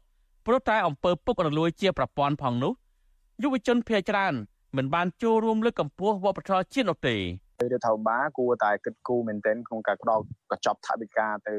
[0.45, 2.73] ព្រោះតែអំពើពុករលួយជាប្រព័ន្ធផងនោះ
[3.43, 4.33] យុវជនភ័យច្រើន
[4.77, 7.21] មិនបានចូលរួមលើកកម្ពស់វប្បធម៌ជាតិនោះទេរ
[7.71, 11.55] ដ្ឋាភិបាលគួរតែគិតគូរមែនទែនក្នុងការផ្ដល់កញ្ចប់ថវិកាទៅ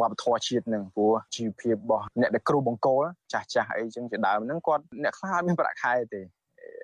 [0.00, 6.20] វប្បធម៌ជាតិនឹងព្រោះជីវភាពរបស់អ្នកដែលគ្រូបង្គោលចាស់ចាស់អីចឹងជាដើមហ្នឹងគាត់អ្នកខ្លះអត់មានប្រាក់ខែទេ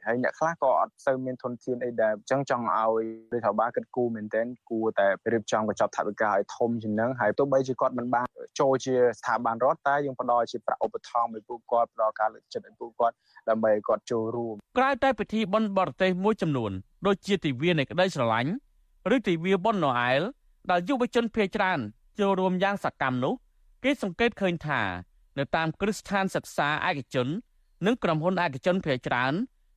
[0.06, 8.26] ហើយអ្នកខ្លះក៏អត់សូវមានធនធានអីដែរអញ្ចឹងចង់ឲ្យរដ្ឋាភិបាលគិតគូរមែនទែនគួរតែរៀបចំកញ្ចប់ថវិកាឲ្យធំជាងនឹងហើយទោះបីជាគាត់មិនបាន
[8.60, 13.14] ចូលជាស្ថាប័នរដ្ឋតែយើងផ្ដល់ជាប្រាក់ឧបត្ថម្ភឲ្យពួកគាត់ផ្ដល់ការលើកចិត្តឲ្យពួកគាត់
[13.48, 16.72] ដើម្បីឲ្យគាត់ចូលរួមក្រៅតែពិធីបុណ្យបរទេសមួយចំនួន
[17.06, 18.52] ដូចជាទិវានៃក្តីស្រឡាញ់
[19.16, 20.22] ឬទិវាបុណ្យណូអែល
[20.70, 21.78] ដែលយុវជនភាគច្រើន
[22.20, 23.34] ចូលរួមយ៉ាងសកម្មនោះ
[23.84, 24.80] គេសង្កេតឃើញថា
[25.38, 27.28] នៅតាមគ្រឹះស្ថានសិក្សាឯកជន
[27.86, 29.32] និងក្រុមហ៊ុនឯកជនភាគច្រើន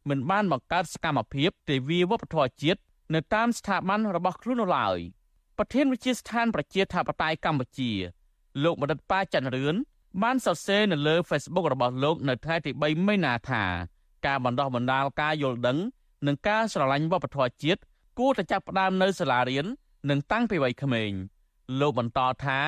[0.10, 2.82] មិនបានបង្កើតសកម្មភាពទិវាវប្បធម៌ជាតិ
[3.14, 5.00] នៅតាមស្ថាប័នរបស់ខ្លួននោះឡើយ
[5.58, 7.92] ប្រធានវិទ្យាស្ថានប្រជាធិបតេយ្យកម្ពុជា
[8.64, 9.76] លោកបណ្ឌិតប៉ាច័ន្ទរឿន
[10.24, 13.64] បានសរសេរនៅលើ Facebook របស់លោកនៅថ្ងៃទី3មីនាថា
[14.26, 15.78] ការបណ្ដោះបណ្ដាលការយល់ដឹង
[16.28, 17.82] និងការស្រឡាញ់វប្បធម៌ជាតិ
[18.20, 19.66] គួរតែចាប់ផ្ដើមនៅសាលារៀន
[20.10, 21.12] និងតាំងពីវ័យក្មេង
[21.80, 22.60] លោកបន្តថា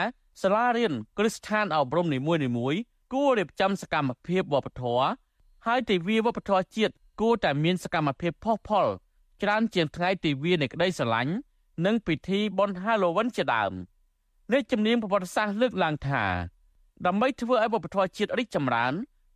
[0.41, 2.79] សាលារៀនគ្រឹះស្ថានអប់រំនីមួយៗ
[3.13, 5.07] គួររៀបចំសកម្មភាពវប្បធម៌
[5.65, 8.87] ហើយទិវាវប្បធម៌ជាតិ គួរតែមានសកម្មភាពផុសផុល
[9.41, 11.33] ច្រើនជាងថ្ងៃទិវានៃក្តីស្រឡាញ់
[11.85, 13.73] និងពិធីបុណ្យ Halloween ជាដើម
[14.53, 16.23] នេះជំនាញប្រវត្តិសាស្ត្រលើកឡើងថា
[17.05, 18.93] ដើម្បីធ្វើឲ្យវប្បធម៌ជាតិរីកចម្រើន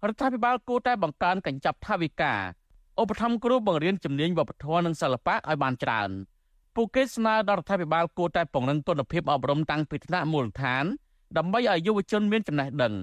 [0.08, 2.34] រដ្ឋាភិបាលគួរតែបង្កើនកញ្ចប់ថវិកា
[3.02, 6.10] ឧបត្ថម្ភគ្រូបង្រៀនជំនាញវប្បធម៌និងសិល្បៈឲ្យបានច្រើន
[6.76, 10.86] ពួកគេស្នើដល់រដ្ឋាភិបាលគួរតែពង្រឹងគុណភាពអប់រំតាំងពីថ្នាក់មូលដ្ឋាន
[11.38, 12.94] ដើម្បីឲ្យយុវជនមានចំណេះដឹង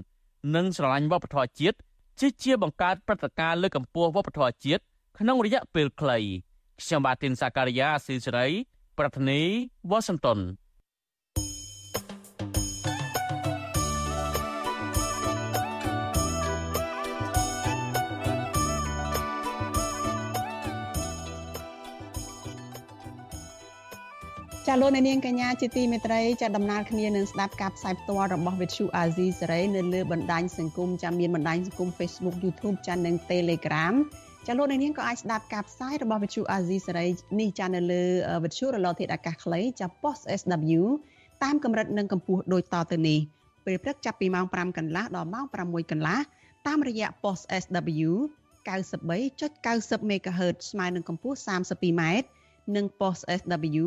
[0.54, 1.76] និងស្រឡាញ់វប្បធម៌ជាតិ
[2.20, 4.82] ជាជាបង្កើតព្រឹត្តិការណ៍លើកកម្ពស់វប្បធម៌ជាតិ
[5.18, 6.18] ក្នុងរយៈពេលខ្លី
[6.80, 8.46] ខ្ញុំបាទទីនសាការីយ៉ាស៊ីសេរី
[8.98, 9.40] ប្រធានី
[9.90, 10.38] វ៉ាស៊ីនតោន
[24.68, 33.94] ចាលោកអ្នកនាងកញ្ញាជាទីមេត្រីចាដំណើរគ្នានឹងស្ដាប់ការផ្សាយផ្ទាល់របស់ Vithu Azizi សេរីនៅលើបណ្ដាញសង្គមចាមានបណ្ដាញសង្គម Facebook YouTube ចានិង Telegram
[34.46, 37.06] ចាលោកអ្នកនាងក៏អាចស្ដាប់ការផ្សាយរបស់ Vithu Azizi សេរី
[37.40, 38.02] នេះចានៅលើ
[38.44, 40.82] Vithu រលកធាតុអាកាសខ្លីចា Post SW
[41.42, 43.18] តាមកម្រិតនិងកម្ពស់ដូចតទៅនេះ
[43.64, 46.18] ពេលព្រឹកចាប់ពីម៉ោង5កន្លះដល់ម៉ោង6កន្លះ
[46.66, 48.10] តាមរយៈ Post SW
[48.66, 52.02] 93.90 MHz ស្មើនឹងកម្ពស់ 32m
[52.76, 53.86] និង Post SW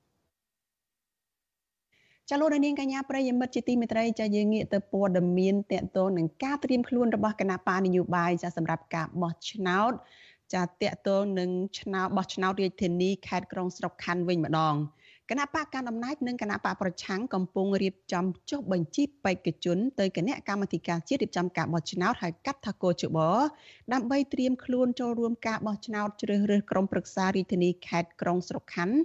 [2.33, 9.91] ចាលោកនាងកញ្ញាប្រិយមិត្តជាទីមេត្រីចាយើងងាកទៅព័ត៌មានតកតងនឹងការត្រៀមខ្លួនរបស់គណៈបានយោបាយចាសម្រាប់ការបោះឆ្នោត
[10.53, 14.75] ចាតកតងនឹងឆ្នោតបោះឆ្នោតរាជធានីខេត្តក្រុងស្រុកខណ្ឌវិញម្ដង
[15.29, 23.17] គណៈបកកណ្ដាលអំណាចនិងគណៈបកប្រឆាំងកំពុងរៀបចំចុះបញ្ជីបេក្ខជនទៅគណៈកម្មាធិការជាតិរៀបចំការបោះឆ្នោតហៅកាត់ថាកោជប
[23.93, 28.97] ដើម្បីត្រៀមខ្លួនចូលរួមការបោះឆ្នោតជ្រើសរើសក្រុមប្រឹក្សារាជធានីខេត្តក្រុងស្រុកខណ្ឌ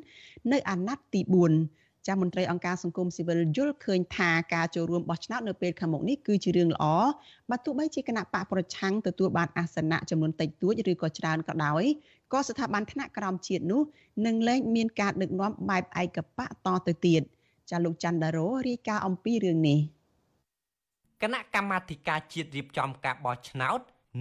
[0.53, 6.85] នៅអាណត្តិទី4 ចាស់មន្ត្រីអង្គការសង្គមស៊ីវិលយល់ឃើញថាការចូលរួមបោះឆ្នោតនៅពេលខាងមុខនេះគឺជារឿងល្អ
[7.51, 11.85] បើទោះបីជាគណៈបកប្រឆាំងទទួលបានអាសនៈចំនួនតិចតួចឬក៏ច្រើនក៏ដោយ
[12.33, 13.83] ក៏ស្ថាប័នថ្នាក់ក្រោមជាតិនោះ
[14.27, 17.23] នឹងលែងមានការដឹកនាំបែបឯកបកតទៅទៀត
[17.71, 19.79] ចាលោកច័ន្ទដារ៉ូរាយការណ៍អំពីរឿងនេះ
[21.23, 23.81] គណៈកម្មាធិការជាតិរៀបចំការបោះឆ្នោត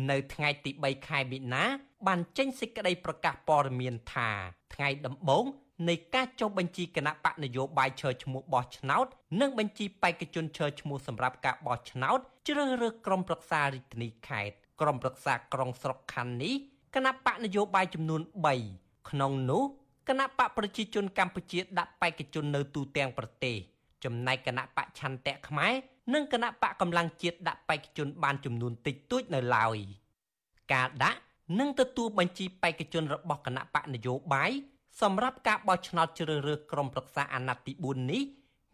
[0.10, 1.63] នៅថ្ងៃទី3ខែមីនា
[2.08, 4.30] បានចេញសេចក្តីប្រកាសព័ត៌មានថា
[4.74, 5.45] ថ្ងៃដំបូង
[5.89, 9.05] នៃការចុះបញ្ជីគណៈបកនយោបាយឈើឈ្មោះបោះឆ្នោត
[9.41, 16.55] និងបញ្ជីបេក្ខជនឈើឈ្មោះសម្រាប់ការបោះឆ្នោតជ្រើសរើសក្រុមប្រឹក្សារាជធានីខេត្តក្រុមប្រឹក្សាក្រុងស្រុកខណ្ឌនេះ
[16.95, 18.21] គណៈបកនយោបាយចំនួន
[18.65, 19.63] 3ក្នុងនោះ
[20.09, 23.55] គណៈបកប្រជាជនកម្ពុជាដាក់បេក្ខជននៅទូទាំងប្រទេស
[24.03, 25.73] ចំណែកគណៈបកឆន្ទៈខ្មែរ
[26.13, 29.77] និងគណៈបកកម្លាំងជាតិដាក់បេក្ខជនបានចំនួនតិចតួចនៅឡើយ
[30.73, 31.19] ការដាក់
[31.59, 34.51] និងទទួលបញ្ជីបេក្ខជនរបស់គណៈបកនយោបាយ
[35.01, 38.23] សម្រាប់ការបោះឆ្នោតជ្រើសរើសក្រុមប្រឹក្សាអាណត្តិទី4នេះ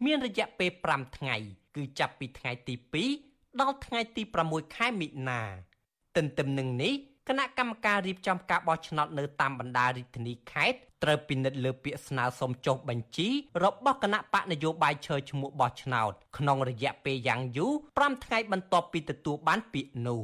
[0.04, 1.36] មានរយៈពេល5ថ្ងៃ
[1.76, 2.74] គឺចាប់ពីថ្ងៃទី
[3.16, 5.40] 2ដល់ថ្ងៃទី6ខែមិនិនា
[6.16, 6.94] ទន្ទឹមនឹងនេះ
[7.28, 13.28] គណៈកម្មការរៀបចំការបោះឆ្នោតនៅតាមបណ្ដារាជធានីខេត្តត្រូវពិនិត្យលើពាក្យស្នើសុំចុះបញ្ជី
[13.64, 20.20] របស់គណៈបកនយោបាយឈើឈ្មោះបោះឆ្នោតក្នុងរយៈពេលយ៉ាងយូរ5ថ្ងៃបន្ទាប់ពីទទួលបានពាក្យនោះ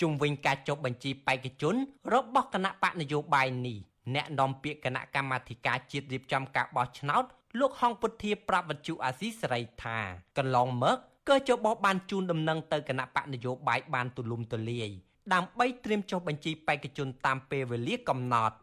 [0.00, 1.74] ជុំវិញការចុះបញ្ជីបេក្ខជន
[2.14, 3.78] របស់គណៈបកនយោបាយនេះ
[4.14, 7.24] អ្នកនាំពាក្យគណៈកម្មាធិការជាតិរៀបចំការបោះឆ្នោត
[7.58, 9.98] លោកហងពុធាប្រាប់វិទ្យុអាស៊ីសេរីថា
[10.38, 10.96] កន្លងមក
[11.28, 14.90] ក៏ចបោះបានជូនដំណឹងទៅគណៈបកនយោបាយបានទូលំទូលាយ
[15.34, 18.56] ដើម្បីត្រៀមចុះបញ្ជីបេក្ខជនតាមពេលវេលាកំណត់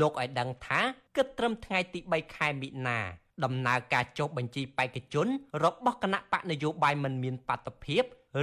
[0.00, 0.80] លោកឲ្យដឹងថា
[1.16, 2.98] គិតត្រឹមថ្ងៃទី3ខែមិនិនា
[3.44, 5.26] ដំណើរការចុះបញ្ជីបេក្ខជន
[5.64, 8.02] របស់គណៈបកនយោបាយមិនមានបាតុភិប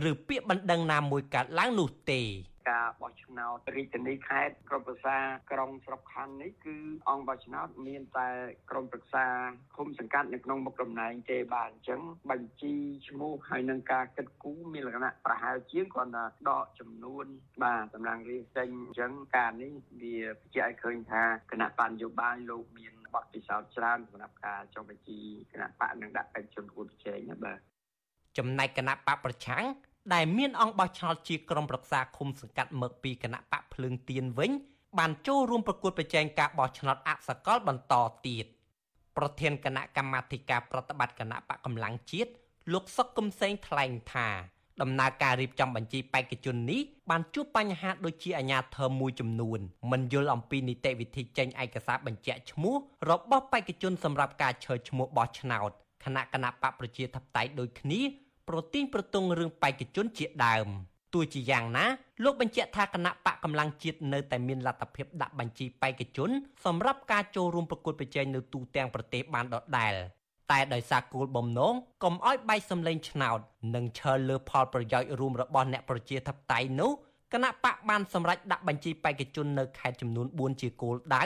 [0.09, 2.21] ឬពាក្យបណ្ដឹងណាមួយកើតឡើងនោះទេ
[2.69, 5.17] ការបោះឆ្នោតរាជធានីខេត្តក្រុមប្រឹក្សា
[5.51, 6.77] ក្រុងស្រុកខណ្ឌនេះគឺ
[7.09, 8.29] អង្គបោះឆ្នោតមានតែ
[8.69, 9.25] ក្រុមប្រឹក្សា
[9.77, 12.75] ឃុំសង្កាត់នៅក្នុងមុខតំណែងទេបាទអញ្ចឹងបញ្ជី
[13.07, 17.25] ឈ្មោះហើយនឹងការគិតគូរមានលក្ខណៈប្រហែលជាងគ្រាន់តែដកចំនួន
[17.63, 19.71] បាទតម្រង់រៀបចេញអញ្ចឹងការនេះ
[20.01, 25.19] វាបញ្ជាក់ឲ្យឃើញថាគណៈបញ្ញោបាយលោកមានបទពិសោធន៍ច្រើនសម្រាប់ការចុះបញ្ជី
[25.51, 27.59] គណៈបកនឹងដាក់បេក្ខជនគួរប្រជែងណាបាទ
[28.37, 29.65] ចំណែកគណៈបកប្រឆាំង
[30.13, 34.51] ដែលមានអង្គបោះឆ្នោតជាក្រុមប្រឹក្សាឃុំសង្កាត់មើកពីគណៈបកភ្លើងទៀនវិញ
[34.99, 37.93] បានចូលរួមប្រកួតប្រជែងការបោះឆ្នោតអសកលបន្ត
[38.27, 38.45] ទៀត
[39.17, 42.31] ប្រធានគណៈកម្មាធិការប្រតិបត្តិគណៈបកកម្លាំងជាតិ
[42.73, 44.27] លោកសុកកឹមសេងថ្លែងថា
[44.81, 49.59] ដំណើរការរៀបចំបញ្ជីបេក្ខជននេះបានជួបបញ្ហាដូចជាអាញាធិបមួយចំនួន
[49.91, 52.75] មិនយល់អំពីនីតិវិធីចេញឯកសារបញ្ជាក់ឈ្មោះ
[53.09, 55.71] របស់បេក្ខជនសម្រាប់ការឈើឈ្មោះបោះឆ្នោត
[56.03, 58.01] គណៈគណៈបកប្រជាធិបតេយ្យដូចគ្នា
[58.51, 60.67] ប្រទីងប្រទង់រឿងបេក្ខជនជាដើម
[61.13, 61.85] ទោះជាយ៉ាងណា
[62.23, 66.29] លោកបញ្ជាក់ថាគណៈបកកម្លាំងជាតិនៅតែមានលទ្ធភាពដាក់បញ្ជីបេក្ខជន
[66.65, 69.93] សម្រាប់ការចូលរួមប្រកួតប្រជែងនៅទូទាំងប្រទេសបានដដែល
[70.51, 73.39] តែដោយសារគោលបំណងកុំឲ្យបែកសម្លេងឆ្នោត
[73.75, 76.91] និងឈើលើផលប្រយោជន៍រួមរបស់អ្នកប្រជាធិបតេយ្យនោះ
[77.33, 81.23] គណៈបកបានសម្រេចដាក់បញ្ជីបេក្ខជននៅខេត្តចំនួន4ជាគោលដៅ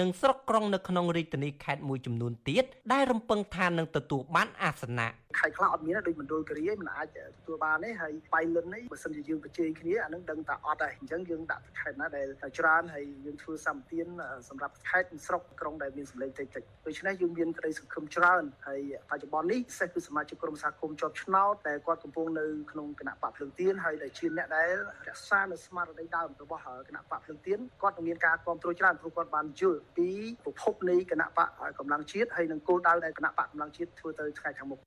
[0.00, 12.26] និងស្រុកក្រុងនៅក្នុងរាជធានីខេត្តមួយចំនួនទៀតដែលរំពឹងថានឹងទទួលបានអាសនៈខេត្តខ្លះអត់មានដូចមណ្ឌលគិរីឯងមិនអាចទទួលបានទេហើយបៃលិននេះបើសិនជាយើងប្រជែងគ្នាអានឹងដឹងថាអត់ហើយអញ្ចឹងយើងដាក់ខេត្តណាដែល
[12.58, 14.06] ច្រើនហើយយើងធ្វើសម្បទាន
[14.48, 24.70] សម្រាប់ខេត្តស្រុកក្រុងដែលមានសម្លេងតិចតិចដូច្នេះយើងមានក្តីសង្ឃឹមច្រើនហើយបច្ចុប្បន្ននេះពិសេសគឺសមាជិកក្រុមសហគមន៍ជាប់ឆ្នោតតែគាត់កំពុងនៅក្នុងគណៈបកភ្លើងទៀនហើយដែលជាអ្នកដែល
[25.08, 30.08] រក្សានៅស្មារតីដើមរបស់គណៈបកភ្លើងទៀនគាត់នឹងមានការគ្រប់គ្រងច្រើនព្រោះគាត់បានយល់ពី
[30.44, 34.80] ប្រភពនៃគណៈបកកម្លាំងជាតិហើយនឹងគោលដៅដែលគណៈបកកម្លាំងជាតិធ្វើទៅថ្ងៃខាងមុខ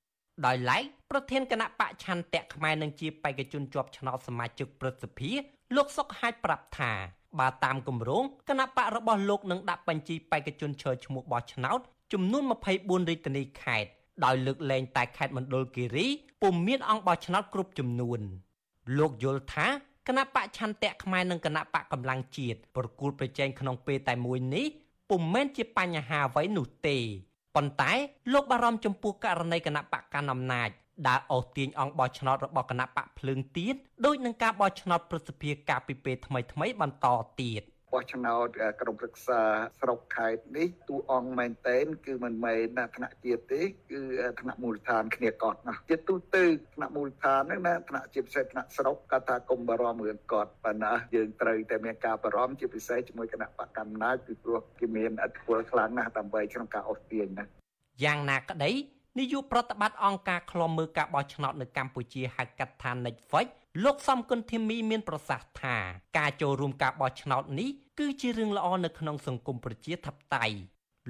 [0.46, 5.32] ដោយឡែកប្រធានគណៈបកឆន្ទៈខ្មែរនឹងជាបេក្ខជនជាប់ឆ្នោតសមាជិកព្រឹទ្ធសភា
[5.76, 6.92] លោកសុកហាច់ប្រាប់ថា
[7.40, 11.80] បើតាមគម្រោងគណៈបករបស់លោកនឹងដាក់បញ្ជីបេក្ខជនឈើឈ្មោះបោះឆ្នោត
[12.12, 13.90] ចំនួន24រាជធានីខេត្ត
[14.24, 16.06] ដោយលើកលែងតែខេត្តមណ្ឌលគិរី
[16.42, 18.20] ពុំមានអង្គបោះឆ្នោតគ្រប់ចំនួន
[18.98, 19.66] លោកយល់ថា
[20.08, 24.66] គណៈបកឆន្ទៈខ្មែរនិងគណៈបកកម្លាំងជាតិប្រគល់ប្រជែងក្នុងពេលតែមួយនេះ
[25.10, 26.98] ពុំមែនជាបញ្ហាអ្វីនោះទេ
[27.56, 27.92] ប៉ុន្តែ
[28.32, 30.68] លោកបារម្ភចំពោះករណីគណៈបកកណ្ដាលអំណាច
[31.08, 37.06] ដើរអូសទាញអង្គបោះឆ្នោតរបស់គណៈបកភ្លើងទៀតដោយនឹងការបោះឆ្នោតប្រសិទ្ធភាពការពីពេលថ្មីៗបន្ត
[37.40, 38.48] ទៀត។ បោះឆ្នោត
[38.80, 39.40] ក្រុមប្រឹក្សា
[39.80, 44.02] ស្រុកខេត្តនេះទូអង្គមែនតែនគឺមិនមែនណាថ្នាក់ជាតិទេគឺ
[44.40, 57.44] ថ្នាក់មូលដ្ឋានគ្នាកត់ណាជាទូទៅថ្នាក់មូលដ្ឋានហ្នឹងណាថ្នាក់ជាពិសេសថ្នាក់ស្រុកគាត់ថាកុំបារម្ភរឿងគាត់ប៉ុន្តែយើងត្រូវតែមានការបារម្ភជាពិសេសជាមួយគណៈបកកម្មាពីព្រោះគេមានអធិបុលខ្លាំងណាស់ដើម្បីក្នុងការអូសទាញណា
[58.04, 58.72] យ៉ាងណាក្តី
[59.18, 63.46] នាយកប្រតិបត្តិអង្គការឃ្លាំមើលការបោះឆ្នោតនៅកម្ពុជាហៅកាត់ថា Netflix
[63.84, 65.76] លោកសំគុណធីមីមានប្រសាសន៍ថា
[66.18, 67.68] ការចូលរួមការបោះឆ្នោតនេះ
[67.98, 70.56] គឺជារឿងល្អនៅក្នុងសង្គមប្រជាធិបតេយ្យ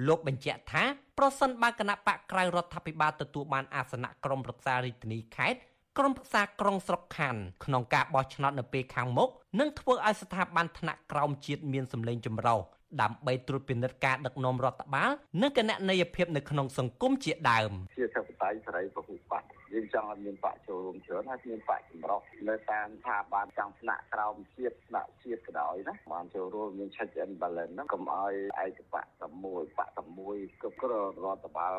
[0.06, 0.84] លោកបញ្ជាក់ថា
[1.18, 5.60] ប្រសិនបើគណៈបកក្រៅរដ្ឋាភិបាលទទួលបានអាសនៈក្រុមប្រឹក្សារាជធានីខេត្ត
[5.98, 9.28] ក្រុមប្រឹក្សាក្រុងស្រុកខណ្ឌក្នុងការបោះឆ្នោតនៅពេលខាងមុខ
[9.60, 12.60] នឹងធ្វើឲ្យស្ថាប័នថ្នាក់ក្រោមជាតិមានសម្លេងចម្រុះ
[13.02, 15.10] ដើម្បីត្រួតពិនិត្យការដឹកនាំរដ្ឋបាល
[15.42, 28.32] និងគណនេយ្យភាពនៅក្នុងសង្គមជាដើមជាធិបតេយ្យសេរីពហុបកយើងចង់ឲ្យមានបកចូលរួមច្រើនហើយមានបកចម្រុះនៅតាមថាបានចង់ស្នាក់ក្រោមជាតិស្នាក់ជាតិក៏ដោយណាបានចូលរួមមាន check and balance ហ្នឹងកុំឲ្យ
[28.64, 31.74] ឯកបកតែមួយបកតែមួយគ្រប់គ្រងរដ្ឋបាល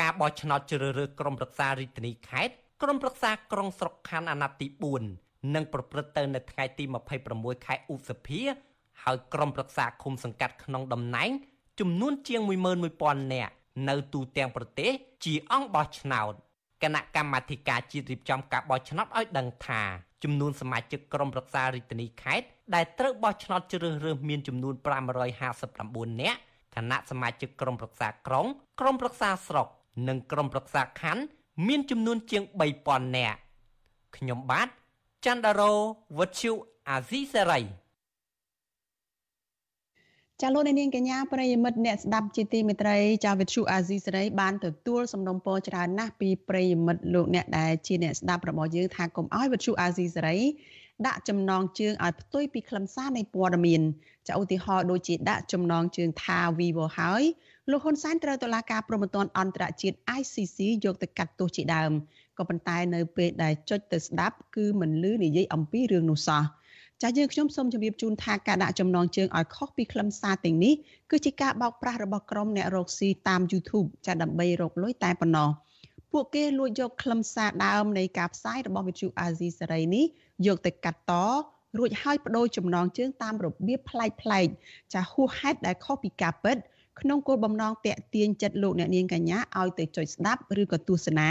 [0.00, 4.66] ការបោះឆ្នោតជ្រើសរើសក្រុមប្រឹក្សារាជធានីខេត្តក្រុមប្រឹក្សាក្រុងស្រុកខណ្ឌអាណត្តិទី
[5.12, 6.84] 4នឹងប្រព្រឹត្តទៅនៅថ្ងៃទី
[7.24, 8.42] 26ខែឧសភា
[9.02, 11.30] ហើយក្រុមប្រឹក្សាឃុំសង្កាត់ក្នុងតំណែង
[11.80, 12.40] ចំនួនជាង
[12.86, 13.52] 11000នាក់
[13.88, 14.90] នៅទូទាំងប្រទេស
[15.24, 16.32] ជាអង្គបោះឆ្នោត
[16.82, 19.82] គណៈកម្មាធិការជាតិរៀបចំការបោះឆ្នោតឲ្យដឹងថា
[20.22, 24.74] ចំនួនសមាជិកក្រុមប្រឹក្សារាជធានីខេត្តដែលត្រូវបោះឆ្នោតជ្រើសរើសមានចំនួន
[25.52, 26.38] 559នាក់
[26.74, 28.46] គណៈសមាជិកក្រុមប្រឹក្សាក្រុង
[28.80, 29.66] ក្រុមប្រឹក្សាស្រុក
[30.08, 31.22] និងក្រុមប្រឹក្សាខណ្ឌ
[31.66, 32.42] មានចំនួនជាង
[32.80, 33.38] 3000នាក់
[34.16, 34.68] ខ្ញុំបាទ
[35.26, 35.72] ចន្ទរោ
[36.18, 36.52] វុទ្ធុ
[36.90, 37.60] អាស៊ីសេរី
[40.42, 50.38] ចាលោកនាងកញ្ញាប្រិយមិត្តអ្នកស្ដាប់ជាទីមេត្រីចាវិទ្យុអាស៊ីសេរីបានទទួលសំណូមពរច្រើនណាស់ពីប្រិយមិត្តលោកអ្នកដែលជាអ្នកស្ដាប់របស់យើងថាកុំឲ្យវិទ្យុអាស៊ីសេរី
[51.06, 53.82] ដាក់ចំណងជើងឲ្យផ្ទុយពីខ្លឹមសារនៃព័ត៌មាន
[54.28, 57.22] ចាឧទាហរណ៍ដូចជាដាក់ចំណងជើងថា Vivo ហើយ
[57.70, 61.92] លោកហ៊ុនសែនត្រូវតុលាការព្រហ្មទណ្ឌអន្តរជាតិ ICC យកទៅកាត់ទោសជាដើម
[62.38, 66.42] ក៏ប៉ុន្តែនៅពេលដែលចុចទៅស្ដាប់គឺមិនលឺនិយាយអំពីរឿងនោះសោះ
[67.02, 70.74] ចាយើងខ្ញុំសូមជម្រាបជូនថាការដាក់ចំណងជើងឲ្យខុសពីខ្លឹមសារទាំងនេះ
[71.10, 75.48] គឺជាការបោកប្រាស់របស់ក្រុមអ្នករកស៊ីតាម YouTube ចាដើម្បីរកលុយតែប៉ុណ្ណោះ
[76.12, 80.04] ពួកគេលួចយកខ្លឹមសារដើមនៃការផ្សាយរបស់វិទ្យុអាស៊ីសេរីនេះ
[80.46, 81.12] យកទៅកាត់ត
[81.78, 84.46] រួចហើយបដូរចំណងជើងតាមរបៀបប្លែកប្លែក
[84.94, 86.56] ចាហួសហេតុដែលខុសពីការពិត
[87.00, 91.30] ក្នុងគោលបំណងតាក់ទាញចិត្តលោកអ្នកនាងកញ្ញាឲ្យទៅចុចស្ដាប់ឬក៏ទស្សនា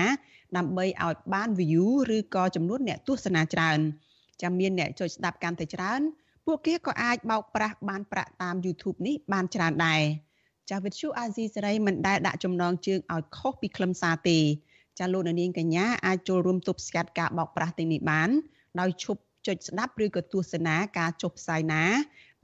[0.58, 3.80] ដើម្បីឲ្យបាន view ឬក៏ចំនួនអ្នកទស្សនាច្រើន
[4.41, 6.01] ចាំមានអ្នកចុចស្ដាប់កាន់តែច្រើន
[6.45, 10.01] ពួកគេក៏អាចបោកប្រាស់បានប្រាក់តាម YouTube នេះបានច្រើនដែរ
[10.71, 14.39] ចាវិទ្យុអាស៊ីសេរីមិនដែលដាក់ចំណងជើងឲ្យខុសពីខ្លឹមសារទេ
[14.99, 18.29] ចាលោកនាងកញ្ញាអាចចូលរួមទប់ស្កាត់ការបោកប្រាស់ទាំងនេះបាន
[18.79, 21.83] ដោយឈប់ចុចស្ដាប់ឬក៏ទស្សនាការចុះផ្សាយណា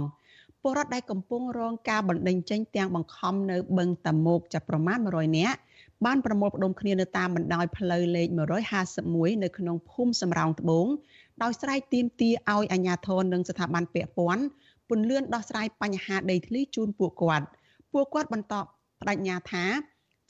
[0.68, 5.58] ពលរដ្ឋដែលកំពុងរងការបណ្តេញចេញទាំងបង្ខំនៅបឹងតាមុកចាប់ប្រមាណ100នាក់
[6.06, 8.28] បានប្រមូលផ្ដុំគ្នានៅតាមបណ្ដោយផ្លូវលេខ
[8.86, 10.88] 151នៅក្នុងភូមិសំរោងត្បូង
[11.44, 14.44] ដោយស្រែកទាមទារឲ្យអាជ្ញាធរនិងស្ថាប័នពាក់ព័ន្ធ
[14.90, 17.46] ពន្លឿនដោះស្រាយបញ្ហាដីធ្លីជូនពួកគាត់
[17.94, 18.66] ពួកគាត់បន្តប
[19.10, 19.66] ដិញ្ញាថា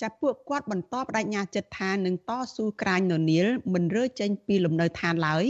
[0.01, 5.45] ចាប់ពួកគាត់បន្តបដិញ្ញាចិត្តថានឹងតស៊ូក្រាញននៀលមិនរើចេញពីលំនៅឋានឡើយ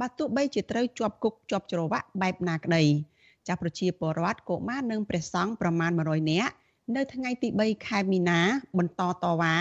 [0.00, 2.84] បើទោះបីជាត្រូវជាប់គុកជាប់ច្រវាក់បែបណាក្តី
[3.48, 6.52] ចាស់ប្រជាពលរដ្ឋកុមារនិងព្រះសង្ឃប្រមាណ100នាក់
[6.96, 8.40] នៅថ្ងៃទី3ខែមីនា
[8.78, 9.56] បន្តតវ៉ា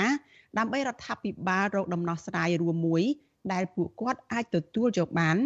[0.57, 3.03] ដើម្បីរដ្ឋាភិបាលរកដំណោះស្រាយរួមមួយ
[3.53, 5.37] ដែលពួកគាត់អាចទទួលយកបាន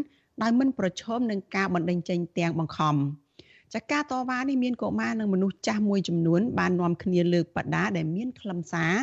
[0.42, 2.96] ដោយមិនប្រឈមនឹងការបណ្តេញចេញទាំងបង្ខំ
[3.74, 8.94] ចាការតវ៉ានេះមានកុមារនិងមនុស្សចាស់មួយចំនួនបាននាំគ្នាលើកបដាដែលមានខ្លឹមសារ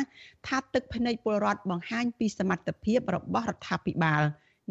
[0.47, 4.21] ថាទឹកភ្នែកពលរដ្ឋបង្ហាញពីសមត្ថភាពរបស់រដ្ឋាភិបាល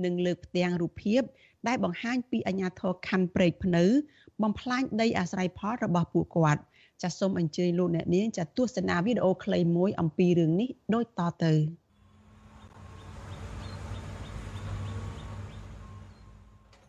[0.04, 1.22] និងលើកផ្ទាំងរូបភាព
[1.66, 3.84] ដែលបង្ហាញពីអាញាធរខណ្ឌព្រែកភ្នៅ
[4.42, 6.62] បំផ្លាញដីអាស្រ័យផលរបស់ពួកគាត់
[7.02, 11.52] ចាសសូមអញ្ជើញលោកអ្នកនាងចាទស្សនាវីដេអូខ្លីមួយអំពីរឿងនេះដូចតទៅ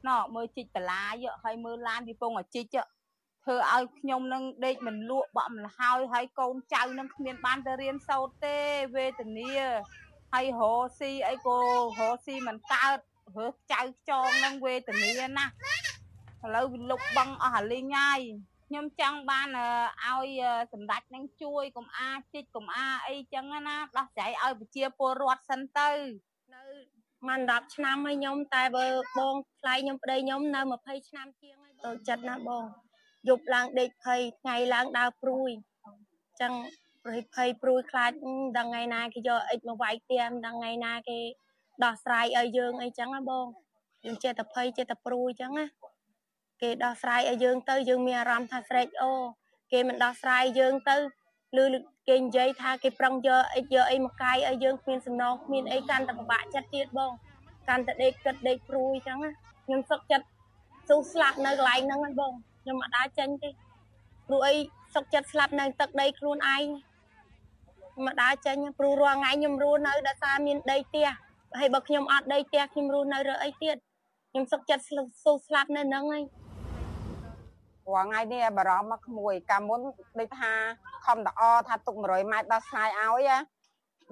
[0.08, 2.76] ណ៎មើលជីកបលាយកហើយមើលឡានពីពងឲ្យជីក
[3.44, 8.58] ធ្វើឲ្យខ្ញុំនឹងដេកមិនលក់បក់មិនហើយហើយកូនចៅនឹងគ្មានបានទៅរៀនសូត្រទេ
[8.96, 9.54] វេទនា
[10.34, 11.58] ហើយរកស៊ីអីក៏
[12.00, 12.98] រកស៊ីមិនកើត
[13.38, 15.54] រើសចៅខ្ចងនឹងវេទនាណាស់
[16.44, 18.22] ឥឡូវវាលុបបងអស់អាលីងហើយ
[18.68, 20.42] ខ្ញុំចង់បានឲ្យ
[20.74, 25.90] សម្ដេចនឹងជួយកុំអាជីកកុំអាអីចឹងណាដោះស្រាយឲ្យប្រជាពលរដ្ឋសិនទៅ
[26.54, 26.64] នៅ
[27.28, 28.86] មិន10ឆ្នាំហើយខ្ញុំតែបើ
[29.18, 32.66] បងថ្លៃខ្ញុំប្តីខ្ញុំនៅ20ឆ្នាំជាងហើយទៅចិត្តណាបង
[33.30, 35.50] យប់ឡើងដេកភ័យថ្ងៃឡើងដើរព្រួយ
[36.42, 36.54] ចឹង
[37.04, 38.12] ប្រហិភ័យព្រួយខ្លាច
[38.58, 41.20] ដល់ថ្ងៃណាគេយកអិចមកវាយផ្ទះដល់ថ្ងៃណាគេ
[41.84, 43.46] ដោះស្រាយឲ្យយើងអីចឹងណាបង
[44.06, 45.66] យើងចេះតែភ័យចេះតែព្រួយចឹងណា
[46.62, 49.12] គេដោះស្រាយឲ្យយើងទៅយើងមានអារម្មណ៍ថាស្រេចអូ
[49.72, 50.96] គេមិនដោះស្រាយយើងទៅ
[51.62, 51.64] ឬ
[52.08, 57.12] គេនិយាយថាគេប្រឹងយកអីយកអីមកកាយឲ្យយើងគ្មានសំណងគ្មានអីកាន់តែពិបាកចិត្តទៀតបង
[57.70, 59.32] កាន់តែដេកគិតដេកព្រួយចឹងណា
[59.66, 60.26] ខ្ញុំសឹកចិត្ត
[60.90, 63.50] ស៊ូស្លាប់នៅកន្លែងហ្នឹងហ្នឹងបងខ្ញុំអត់ដើរចេញទេ
[64.28, 64.56] ព្រោះអី
[64.96, 66.66] សុកចិត្តស្លាប់នៅទឹកដីខ្លួនឯង
[68.06, 71.08] មកដើរចេញព្រោះរាល់ថ្ងៃខ្ញុំរស់នៅដោយសារមានដីផ្ទះ
[71.59, 73.77] ហើយបើខ្ញុំអត់ដីផ្ទះខ្ញុំរស់នៅរើអីទៀត
[74.31, 76.25] ខ្ញុំសុកចិត្តស៊ូស្លាប់នៅហ្នឹងហើយ
[77.87, 79.81] រាល់ថ្ងៃនេះបារម្ភមកក្មួយកាលមុន
[80.19, 80.53] ដូចថា
[81.07, 83.31] ខំតអថាទុក100ម៉ែត្រដល់ស្រ័យឲ្យ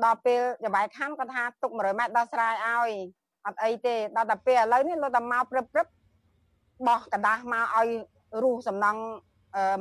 [0.04, 2.92] ដល់ពេលចបាយខណ្ឌគាត់ថាទុក100ម៉ែត្រដល់ស្រ័យឲ្យ
[3.46, 5.87] អត់អីទេដល់តែពេលឥឡូវនេះលោកតែមកព្រឹបព្រឹប
[6.87, 7.88] បោះกระดาษមកឲ្យ
[8.42, 9.00] រੂសំណង់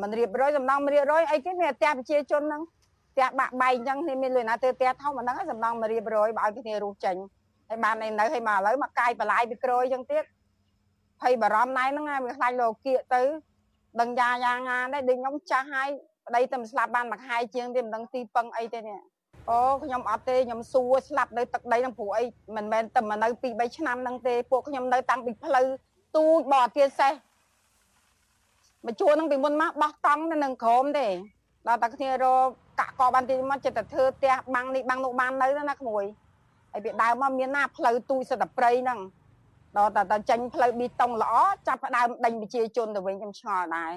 [0.01, 2.61] មិនរៀបរយសំណង់មិនរៀបរយអីគេមានផ្ទះប្រជាជនហ្នឹង
[3.11, 7.15] ផ្ទះបាក់បែកអញ្ចឹងនេះមានលុយណាទៅផ្ទះធំអាហ្នឹងសំណង់មិនរៀបរយបើឲ្យគ្នារੂចេញ
[7.68, 10.24] ហើយបាននៅហើយមកឥឡូវមកកាយបន្លាយពីក្រួយអញ្ចឹងទៀត
[11.20, 13.22] ភ័យបារម្ភណៃហ្នឹងវាខ្លាចលោកគៀកទៅ
[14.00, 15.88] ដឹងយ៉ាយ៉ាងណាដែរដូចខ្ញុំចាស់ហើយ
[16.26, 19.00] ប្តីតែមិនស្លាប់បានមួយខែជាងទេមិនដឹងទីពឹងអីទេនេះ
[19.50, 22.24] អូខ្ញុំអត់ទេខ្ញុំសួរស្លាប់នៅទឹកដីនឹងព្រោះអី
[22.56, 25.66] មិនមែនតែមកនៅ2 3ឆ្នាំហ្នឹងទេពួកខ្ញុំនៅតាំងពីផ្លូវ
[26.16, 27.12] ទូចបរទៀតសេះ
[28.86, 31.08] មកជួនឹងពីមុនមកបោះតង់នៅនឹងក្រមទេ
[31.68, 32.46] ដល់តែគ្នារក
[32.80, 36.04] កាក់កបានទីមកចិត្តតែធ្វើផ្ទះបាំងនេះបាំងនោះបាននៅណាក្មួយ
[36.76, 39.00] ហើយពីដើមមកមានណាផ្លូវទូចសិតតែព្រៃហ្នឹង
[39.76, 41.34] ដល់តែតែចេញផ្លូវប៊ីតុងល្អ
[41.66, 43.92] ចាប់ផ្ដើមដេញប្រជាជនទៅវិញខ្ញុំឆ្ងល់ដែរ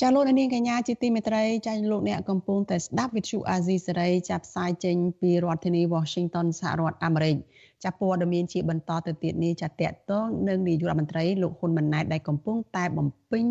[0.00, 7.36] ចាលោកនាងកញ្ញាជាទីមេត្រីចាលោកអ្នកកំពុងតែស្ដាប់វិទ្យុអាស៊ីសេរីចាប់ផ្សាយចេញពីរដ្ឋធានី Washington សហរដ្ឋអាមេរិក
[7.84, 13.44] ចាព័ត៌មានជាបន្តទៅទៀតនេះចាតកតងនឹងនាយករដ្ឋមន្ត្រីលោកហ៊ុនម៉ាណែតដែលកំពុងតែបំពេញ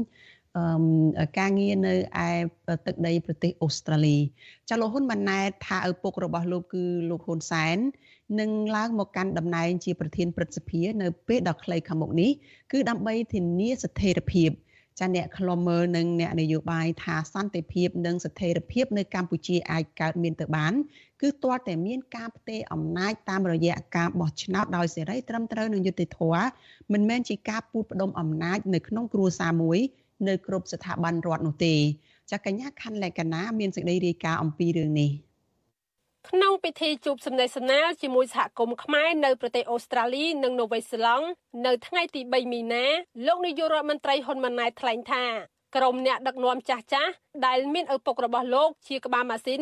[1.39, 1.93] ការងារនៅ
[2.27, 2.29] ឯ
[2.85, 4.17] ទឹកដីប្រទេសអូស្ត្រាលី
[4.69, 7.77] ចាលោកហ៊ុនម៉ាណែតថាឪពុករបស់លោកគឺលោកហ៊ុនសែន
[8.39, 12.31] នឹងឡើងមកកាន់តំណែងជាប្រធានព្រឹទ្ធសភា នៅពេលដ៏ខ្លីខាងមុខនេះ
[12.71, 14.49] គឺដើម្បីធានាស្ថិរភាព
[14.99, 20.73] ចាអ្នកខ្លំមើលនិងអ្នកនយោបាយថាសន្តិភាពនិងស្ថិរភាពនៅកម្ពុជាអាចកើតមានទៅបាន
[21.21, 26.45] គឺទាល់តែមានការផ្ទេរអំណាចតាមរយៈការបោះឆ្នោតដោយសេរីត្រឹមត្រូវនិងយុត្តិធម៌
[26.93, 29.79] មិនមែនជាការពូតផ្ដុំអំណាចនៅក្នុងគ្រួសារមួយ
[30.27, 31.75] នៅគ្រប់ស្ថាប័នរដ្ឋនោះទេ
[32.31, 35.11] ចាកញ្ញាខណ្ឌលក្ខណាមានសេចក្តីរាយការណ៍អំពីរឿងនេះ
[36.31, 41.27] ក្នុងពិធីជួបសម្ដែងសនាជាមួយសហគមន៍ខ្មែរនៅប្រទេសអូស្ត្រាលីនិងនូវែលសេឡង់
[41.65, 42.85] នៅថ្ងៃទី3មីនា
[43.27, 45.25] លោកនាយករដ្ឋមន្ត្រីហ៊ុនម៉ាណែតថ្លែងថា
[45.75, 47.11] ក្រុមអ្នកដឹកនាំចាស់ចាស់
[47.45, 49.61] ដែលមានឪពុករបស់លោកជាក្បាលម៉ាស៊ីន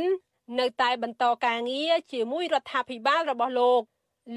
[0.60, 3.82] នៅតែបន្តការងារជាមួយរដ្ឋាភិបាលរបស់លោក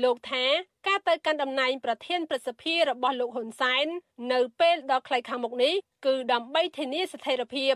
[0.03, 0.45] លោកថា
[0.87, 3.87] ការទៅកាន់តំណែងប្រធានប្រសិទ្ធិរបស់លោកហ៊ុនសែន
[4.33, 5.75] នៅពេលដ៏ខ្លីខាងមុខនេះ
[6.07, 7.73] គឺដើម្បីធានាស្ថិរភាព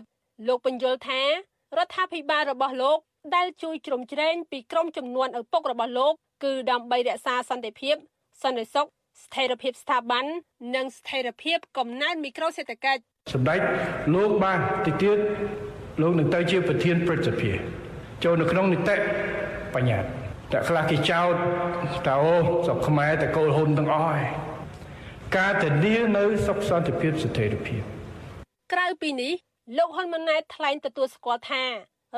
[0.47, 2.99] លោកបញ្យល់ថារដ្ឋាភិបាលរបស់លោក
[3.35, 7.95] ដែលជួយជ្រោមជ្រែងពីក្រុមចំនួនឪពុករបស់លោកគឺដើម្បីរក្សាសន្តិភាព
[8.43, 8.87] សន្តិសុខ
[9.23, 10.25] ស្ថិរភាពស្ថាប័ន
[10.75, 13.01] និងស្ថិរភាពកំណើនមីក្រូសេដ្ឋកិច្ច
[13.33, 13.59] សម្ដេច
[14.15, 15.17] លោកបានតិចទៀត
[16.01, 17.51] លោកនឹងទៅជាប្រធានព្រឹទ្ធសភា
[18.23, 18.95] ចូលនៅក្នុងនីតិ
[19.75, 20.09] បញ្ញត្តិ
[20.51, 21.33] តែខ្លះគេចោទ
[22.07, 24.25] ថាអូស្រុកខ្មែរតែកូលហ៊ុនទាំងអស់ហើយ
[25.37, 27.81] ការធានានៅសុខសន្តិភាពស្ថិរភាព
[28.73, 29.33] ក្រៅពីនេះ
[29.77, 31.65] លោកហ៊ុនម៉ាណែតថ្លែងទទួលស្គាល់ថា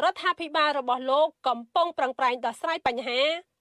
[0.03, 3.19] រដ្ឋាភិបាលរបស់លោកកំពុងប្រឹងប្រែងដោះស្រាយបញ្ហា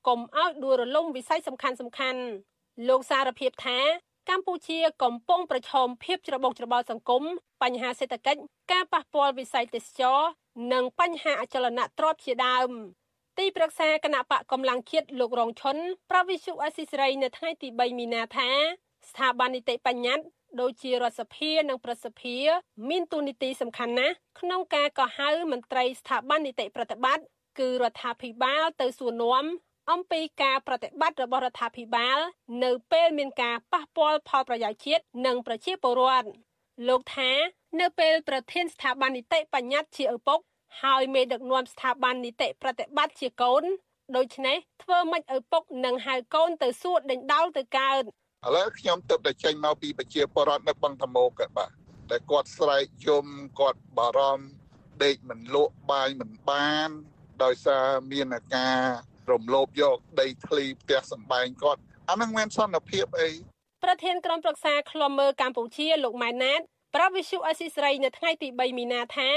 [0.09, 2.20] កុំឲ្យដួលរលំវិស័យសំខាន់សំខាន់
[2.89, 3.78] លោកសារភាពថា
[4.30, 7.22] កម្ពុជាកំពុងប្រឈមភាពច្របូកច្របល់សង្គម
[7.62, 8.41] បញ្ហាសេដ្ឋកិច្ច
[8.72, 10.20] ការប៉ះពាល់វិស័យទេសចរ
[10.72, 12.70] និងបញ្ហាអចលនទ្រព្យជាដើម
[13.39, 15.76] ទីប្រឹក្សាគណៈបកកម្លាំងជាតិលោករងឈុន
[16.11, 18.51] ប្រវិសុអសិសរីនៅថ្ងៃទី3មីនាថា
[19.11, 20.24] ស្ថាប័ននីតិបញ្ញត្តិ
[20.61, 22.36] ដូចជារដ្ឋសភានិងប្រសិទ្ធិ
[22.88, 27.24] មានទូនីតិសំខាន់ណាស់ក្នុងការកោះហៅមន្ត្រីស្ថាប័ននីតិប្រតិបត្តិ
[27.59, 29.44] គឺរដ្ឋាភិបាលទៅសួរនាំ
[29.92, 32.18] អំពីការប្រតិបត្តិរបស់រដ្ឋាភិបាល
[32.64, 36.28] នៅពេលមានការប៉ះពាល់ផលប្រយោជន៍ជាតិនិងប្រជាពលរដ្ឋ
[36.88, 37.30] លោកថា
[37.80, 40.38] នៅពេលប្រធានស្ថាប័ននីតិបញ្ញត្តិជាឪពុក
[40.82, 43.64] ហើយមេដឹកនាំស្ថាប័ននីតិប្រតិបត្តិជាកូន
[44.16, 48.05] ដូច្នេះធ្វើម៉េចឪពុកនឹងហៅកូនទៅសួរដេញដោលទៅកើត
[48.47, 51.70] ឥឡូវខ្ញុំទៅតែចេញមកពីប្រជាពលរដ្ឋនៅបឹងធមោកបាទ
[52.11, 53.26] តែគាត់ស្រែកយំ
[53.61, 54.47] គាត់បារម្ភ
[55.05, 56.88] ដេកមិនលក់បាយមិនបាន
[57.45, 58.78] ដោយសារមានអាការ
[59.30, 63.30] រំលោភយកដីធ្លីផ្ទះសម្បែងគាត់អានឹងមិនសន្តិភាពអី
[63.84, 66.61] ប្រធានក្រុមប្រឹក្សាឃ្លាំមើលកម្ពុជាលោកម៉ែនណាត
[66.95, 69.30] ប្រាប់វិសុអេស៊ីស្រីនៅថ្ងៃទី3មីនាថា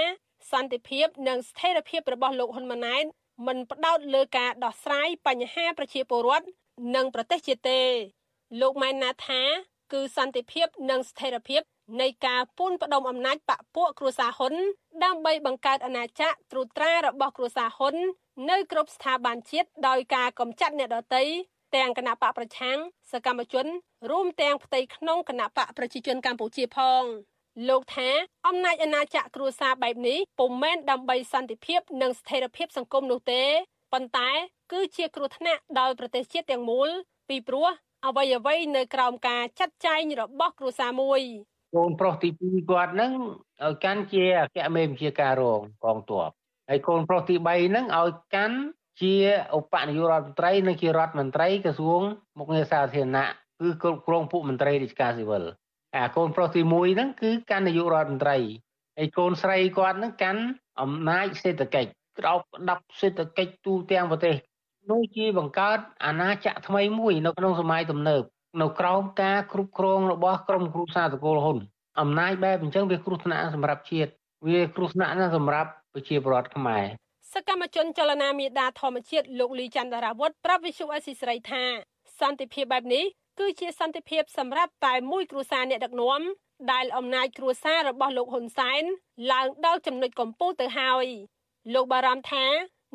[0.51, 3.05] សន្តិភាពនិងស្ថិរភាពរបស់លោកហ៊ុនម៉ាណែត
[3.47, 6.47] មិនផ្ដោតលើការដោះស្រាយបញ្ហាប្រជាពលរដ្ឋ
[6.95, 7.81] និងប្រទេសជាតិទេ
[8.59, 9.41] លោកម៉ែនណាថា
[9.93, 11.61] គឺសន្តិភាពនិងស្ថិរភាព
[12.01, 14.53] នៃការពូនផ្ដុំអំណាចបពពួកគ្រួសារហ៊ុន
[15.03, 17.95] ដើម្បីបង្កើតអាណាចក្រត្រួតត្រារបស់គ្រួសារហ៊ុន
[18.49, 21.23] នៅគ្រប់ស្ថាប័នជាតិដោយការកំចាត់អ្នកដទៃ
[21.75, 22.77] ទាំងគណៈបកប្រឆាំង
[23.11, 23.65] សកម្មជន
[24.09, 27.03] រួមទាំងផ្ទៃក្នុងគណៈបកប្រជាជនកម្ពុជាផង
[27.69, 28.09] លោកថា
[28.47, 33.43] អំណាចអាណាចក្រគ្រួសារបែបនេះពុំមែនដើម្បីសន្តិភាពនិងស្ថិរភាពសង្គមនោះទេ
[33.93, 34.29] ប៉ុន្តែ
[34.71, 36.89] គឺជាគ្រោះថ្នាក់ដល់ប្រទេសជាតិទាំងមូល
[37.29, 37.67] ពីព្រោះ
[38.05, 41.21] អ្វីអ្វីនៅក្រោមការចាត់ចែងរបស់គ្រួសារមួយ
[41.75, 43.11] កូនប្រុសទី2គាត់ហ្នឹង
[43.63, 46.29] ឲ្យកាន់ជាអគ្គមេបញ្ជាការរងកងទ័ព
[46.69, 48.57] ហើយកូនប្រុសទី3ហ្នឹងឲ្យកាន់
[49.01, 49.13] ជា
[49.57, 52.01] ឧបនាយករដ្ឋមន្ត្រីនិងជារដ្ឋមន្ត្រីក្រសួង
[52.37, 53.29] មុខងារសាធារណៈ
[53.59, 55.43] គឺគ្រប់គ្រងពួកមន្ត្រីរាជការស៊ីវិល
[55.95, 58.37] អាកូនប្រុសទី1ហ្នឹងគឺកាន់នាយករដ្ឋមន្ត្រី
[58.97, 60.41] ហើយកូនស្រីគាត់ហ្នឹងកាន់
[60.81, 64.35] អំណាចសេដ្ឋកិច្ចក្រោបដាប់សេដ្ឋកិច្ចទូទាំងប្រទេស
[64.91, 68.23] នោះជាបង្កើតអាណាចក្រថ្មីមួយនៅក្នុងសម័យទំនើប
[68.61, 71.57] នៅក្រោមការគ្រប់គ្រងរបស់ក្រមគ្រួសារតកូលហ៊ុន
[72.01, 74.11] អំណាចបែបអញ្ចឹងវាគ្រោះថ្នាក់សម្រាប់ជាតិ
[74.47, 76.83] វាគ្រោះថ្នាក់ណាស់សម្រាប់ប្រជាពលរដ្ឋខ្មែរ
[77.33, 81.63] សកម្មជនចលនាមេដាធម្មជាតិលោកលីចន្ទរាវុធប្រាប់វិសុអេស៊ីស្រីថា
[82.19, 83.05] សន្តិភាពបែបនេះ
[83.39, 86.21] គឺជាសន្តិភាពសម្រាប់តែមួយគ្រួសារអ្នកដឹកនាំ
[86.71, 88.83] ដែលអំណាចគ្រួសាររបស់លោកហ៊ុនសែន
[89.31, 91.05] ឡើងដល់ចំណុចកំពូលទៅហើយ
[91.73, 92.45] លោកបារម្ភថា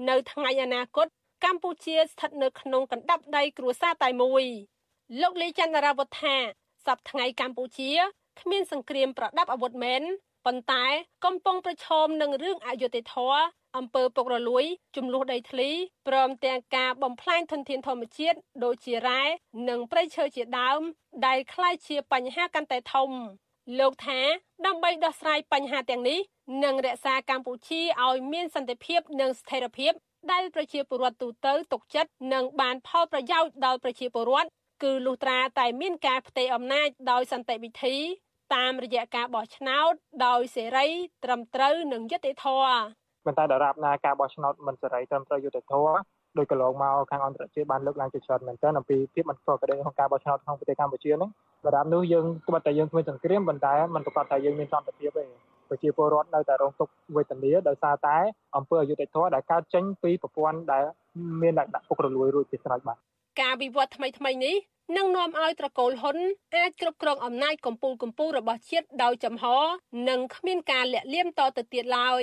[0.09, 1.07] នៅថ្ងៃអនាគត
[1.44, 4.46] កម្ពុជាស្ថិតនៅក្នុងកណ្ដាប់ដៃគ្រួសារតែមួយ
[5.22, 6.36] លោកលីចន្ទរាវុធថា
[6.86, 7.92] សប្តាហ៍ថ្ងៃកម្ពុជា
[8.42, 10.04] គ្មានសង្គ្រាមប្រដាប់អាវុធមែន
[10.46, 10.86] ប៉ុន្តែ
[11.26, 13.42] កំពុងប្រឈមនឹងរឿងអយុត្តិធម៌
[13.78, 14.66] អំពើពុករលួយ
[14.96, 15.70] ចំនួនដីធ្លី
[16.08, 19.22] ព្រមទាំងការបំផ្លាញធនធានធម្មជាតិដូចជារ៉ែ
[19.70, 20.82] និងព្រៃឈើជាដើម
[21.26, 23.10] ដែលคล้ายជាបញ្ហាកាន់តែធំ
[23.80, 24.20] លោកថា
[24.66, 26.20] ដើម្បីដោះស្រាយបញ្ហាទាំងនេះ
[26.64, 29.94] និងរក្សាកម្ពុជាឲ្យមានសន្តិភាពនិងស្ថិរភាព
[30.31, 34.49] ដែលប្រជាពលរដ្ឋទូទៅទុកចិត្តនិងបានផលប្រយោជន៍ដល់ប្រជាពលរដ្ឋ
[34.83, 37.97] គឺលុះត្រាតែមានការផ្ទេរអំណាចដោយសន្តិវិធី
[38.55, 39.93] តាមរយៈការបោះឆ្នោត
[40.27, 40.87] ដោយសេរី
[41.25, 42.81] ត្រឹមត្រូវនិងយុត្តិធម៌
[43.25, 45.95] ប៉ុន្តែដរាបណាការបោះឆ្នោតមិនសេរីត្រឹមត្រូវយុត្តិធម៌
[46.39, 51.31] ដោយកន្លងមកខាងអន្តរជាតិបានលើកឡើងជាច្រើនមែនទែនអំពីភាពមិនប្រក្រតីក្នុងការបោះឆ្នោតក្នុងប្រទេសកម្ពុជាហ្នឹង
[51.67, 55.25] ដរាបនោះយើងត្បិតតែយើងគ្មានសង្គ្រាមប៉ុន្តែมันប្រកាសថាយើងមានសន្តិភាពទេ
[55.73, 58.17] ប្រជាពលរដ្ឋនៅតែរងទុក្ខវេទនាដោយសារតែ
[58.57, 60.85] អំពើអយុត្តិធម៌ដែលកើតចេញពីប្រព័ន្ធដែល
[61.43, 62.99] មានលក្ខណៈពុករលួយរួចជាស្រេចបាទ
[63.41, 64.57] ការវិវត្តថ្មីថ្មីនេះ
[64.97, 66.17] នឹងនាំឲ្យត្រកូលហ៊ុន
[66.57, 69.45] អាចគ្រប់គ្រងអំណាចកម្ពុជាកម្ពុជារបស់ជាតិដោយចំហ
[70.09, 72.23] និងគ្មានការលាក់លៀមតទៅទៀតឡើយ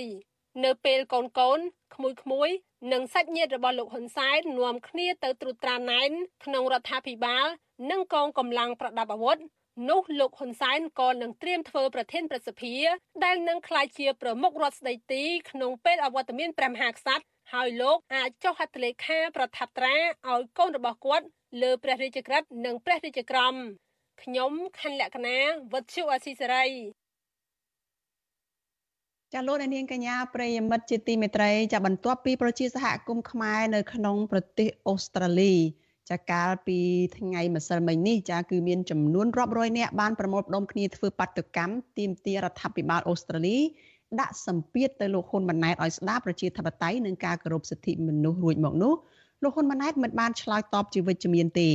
[0.64, 1.60] នៅពេលកូនកូន
[1.96, 2.50] ក្មួយក្មួយ
[2.92, 6.10] និងសាច់ញាតិរបស់លោកហ៊ុនសែននាំគ្នាទៅត្រួតត្រាណែន
[6.44, 7.46] ក្នុងរដ្ឋាភិបាល
[7.92, 9.38] និងកងកម្លាំងប្រដាប់អាវុធ
[9.88, 12.76] នោះលោកហ៊ុនសែនក៏នឹងត្រៀមធ្វើប្រធានប្រសិទ្ធិ
[13.26, 19.96] ដែលនឹងក្លាយជាប្រមុខរដ្ឋស្ដីទីក្នុងពេលអវត្តមានព្រះមហាក្សត្រហើយលោកអាចចុះហត្ថលេខាប្រថាប់ត្រា
[20.30, 21.26] ឲ្យកូនរបស់គាត់
[21.62, 23.56] លើព្រះរាជក្រឹត្យនិងព្រះរាជក្រម
[24.24, 25.38] ខ្ញុំខណ្ឌលក្ខណា
[25.72, 26.66] វុទ្ធុអសីសេរី
[29.34, 35.54] ចាលោកនាងកញ្ញាប្រិយមិត្តជាទីមេត្រីចាបន្ទាប់ពីប្រជាសហគមន៍ខ្មែរនៅក្នុងប្រទេសអូស្ត្រាលី
[36.10, 36.80] ចាកាលពី
[37.18, 43.58] ថ្ងៃម្សិលមិញនេះចាគឺមានចំនួនរាប់រយនាក់បានប្រមូលផ្ដុំគ្នាធ្វើបាតុកម្មទាមទាររដ្ឋាភិបាលអូស្ត្រាលី
[44.20, 48.94] ដាក់សម្ពាធទៅលោកហ៊ុនម៉ាណែតឲ្យស្ដារប្រជាធិបតេយ្យនិងការគោរពសិទ្ធិមនុស្សរួចមកនោះ
[49.44, 51.70] លោកហ៊ុនម៉ាណែតមិនបានឆ្លើយតបជាវិជ្ជមានទេ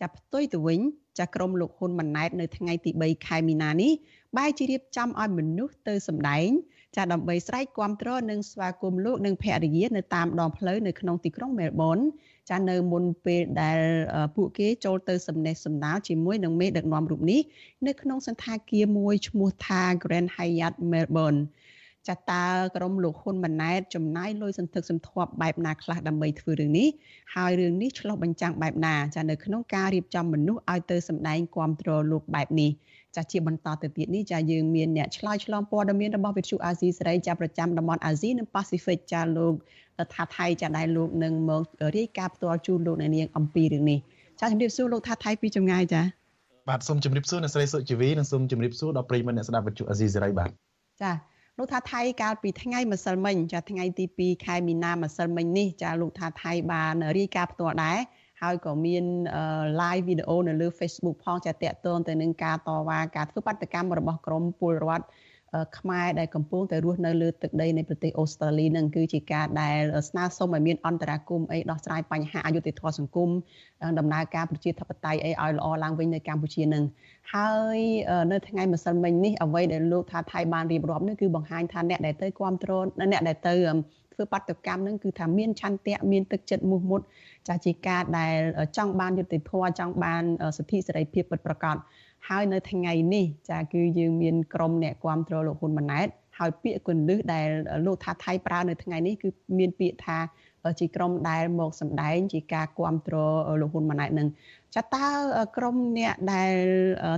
[0.00, 0.80] ចាប់ផ្ទុយទៅវិញ
[1.18, 3.92] ចាក្រមលោកហ៊ុនម៉ាណែតនៅថ្ងៃទី3ខែមីនានេះ
[4.36, 6.48] បែរជារៀបចំឲ្យមនុស្សទៅសម្ដែង
[6.96, 11.98] ចាដើម្បីស្រែកគាំទ្រនិងស្វាគមន៍លោកនិងភរិយានៅតាមដងផ្លូវនៅក្នុងទីក្រុងមែលប៊ន
[12.50, 13.80] ចានៅមុនពេលដែល
[14.36, 17.40] ពួកគេចូលទៅសំណេះសំណាលជាមួយនឹងមេដឹកនាំរូបនេះ
[17.86, 21.40] នៅក្នុងសន្តាគារមួយឈ្មោះថា Grand Hyatt Melbourne
[22.08, 26.88] ចាតើក្រមលោកហ៊ុនម៉ាណែតចំណាយលុយសន្ធឹកសន្ធាប់បែបណាខ្លះដើម្បីធ្វើរឿងនេះ
[27.34, 32.70] ហើយរឿងនេះឆ្លោះបញ្ចាំងបែបណាចានៅក្នុងការរៀបចំមនុស្សឲ្យទៅសម្ដែងគាំទ្រលោកបែបនេះ
[33.16, 39.54] ចាជាបន្តទៅទៀតនេះចាយើងមានអ្នកឆ្លើយឆ្លងព័ត៌មានរបស់វិទ្យុអាស៊ីសេរីចាប្រចាំតំបន់អាស៊ីនិងប៉ាស៊ីហ្វិកចាលោក
[40.14, 41.62] ថាថៃចាដែលលោកនឹងមក
[41.96, 43.98] រាយការណ៍ផ្ទាល់ជូនលោកអ្នកនាងអំពីរឿងនេះ
[44.40, 46.02] ចាជំរាបសួរលោកថាថៃពីចម្ងាយចា
[46.68, 50.50] បាទសូមជម្រាបសួរអ្នកស្រីសុជីវីនិងសូមជម្រាបសួរដល់ប្រិយមិត្តអ្នកស្ដាប់វិទ្យុអាស៊ីសេរីបាទ
[51.02, 51.12] ចា
[51.58, 57.98] លោកថាថៃកាលពីថ្ងៃម្សិលមិញចាថ្ងៃទី2ខែមីនាម្សិលមិញនេះចាលោកថាថៃបានរាយការណ៍ផ្ទាល់ដែរ
[58.42, 59.04] ហើយក៏មាន
[59.80, 65.06] live វីដេអូនៅលើ Facebook ផងចាតកតងទៅនឹងការតវ៉ាការធ្វើបាតកម្មរបស់ក្រមពលរដ្ឋ
[65.78, 73.30] ខ្មែរដែលកំពុងតែរស់នៅលើទឹកដីនៃប្រទេសអូស្ត្រាលីនឹងគឺជាការដែលស្នើសុំឲ្យមានអន្តរាគមន៍អីដោះស្រាយបញ្ហាអយុត្តិធម៌សង្គម
[73.98, 76.84] ដំណើរការប្រជាធិបតេយ្យអីឲ្យល្អឡើងវិញនៅកម្ពុជានឹង
[77.34, 77.78] ហើយ
[78.32, 83.54] នៅថ្ងៃម្សិលមិញនេះអ្វីដែលលោកថាថៃបានរៀបរាប់នេះគឺបង្ហាញថាអ្នកដែលទៅគ្រប់គ្រងអ្នកដែលទៅ
[84.14, 87.00] ធ្វើបាតកម្មនឹងគឺថាមានឆន្ទៈមានទឹកចិត្តមោះមុត
[87.48, 88.36] ចាជាការដែល
[88.76, 90.22] ចង់បានយុត្តិធម៌ចង់បាន
[90.56, 91.76] សិទ្ធិសេរីភាពពិតប្រាកដ
[92.28, 97.48] ហើយនៅថ្ងៃនេះចាគឺយើងមានក្រុមអ្នកគ្រប់គ្រងលោកហ៊ុនម៉ាណែតហើយពាក្យគន្លឹះដែល
[97.86, 99.28] លោកថាថៃប្រើនៅថ្ងៃនេះគឺ
[99.58, 100.18] មានពាក្យថា
[100.80, 104.28] ជាក្រុមដែលមកសម្ដែងជាការគ្រប់គ្រងលោកហ៊ុនម៉ាណែតនឹង
[104.74, 105.06] ចាតើ
[105.56, 106.54] ក្រុមអ្នកដែល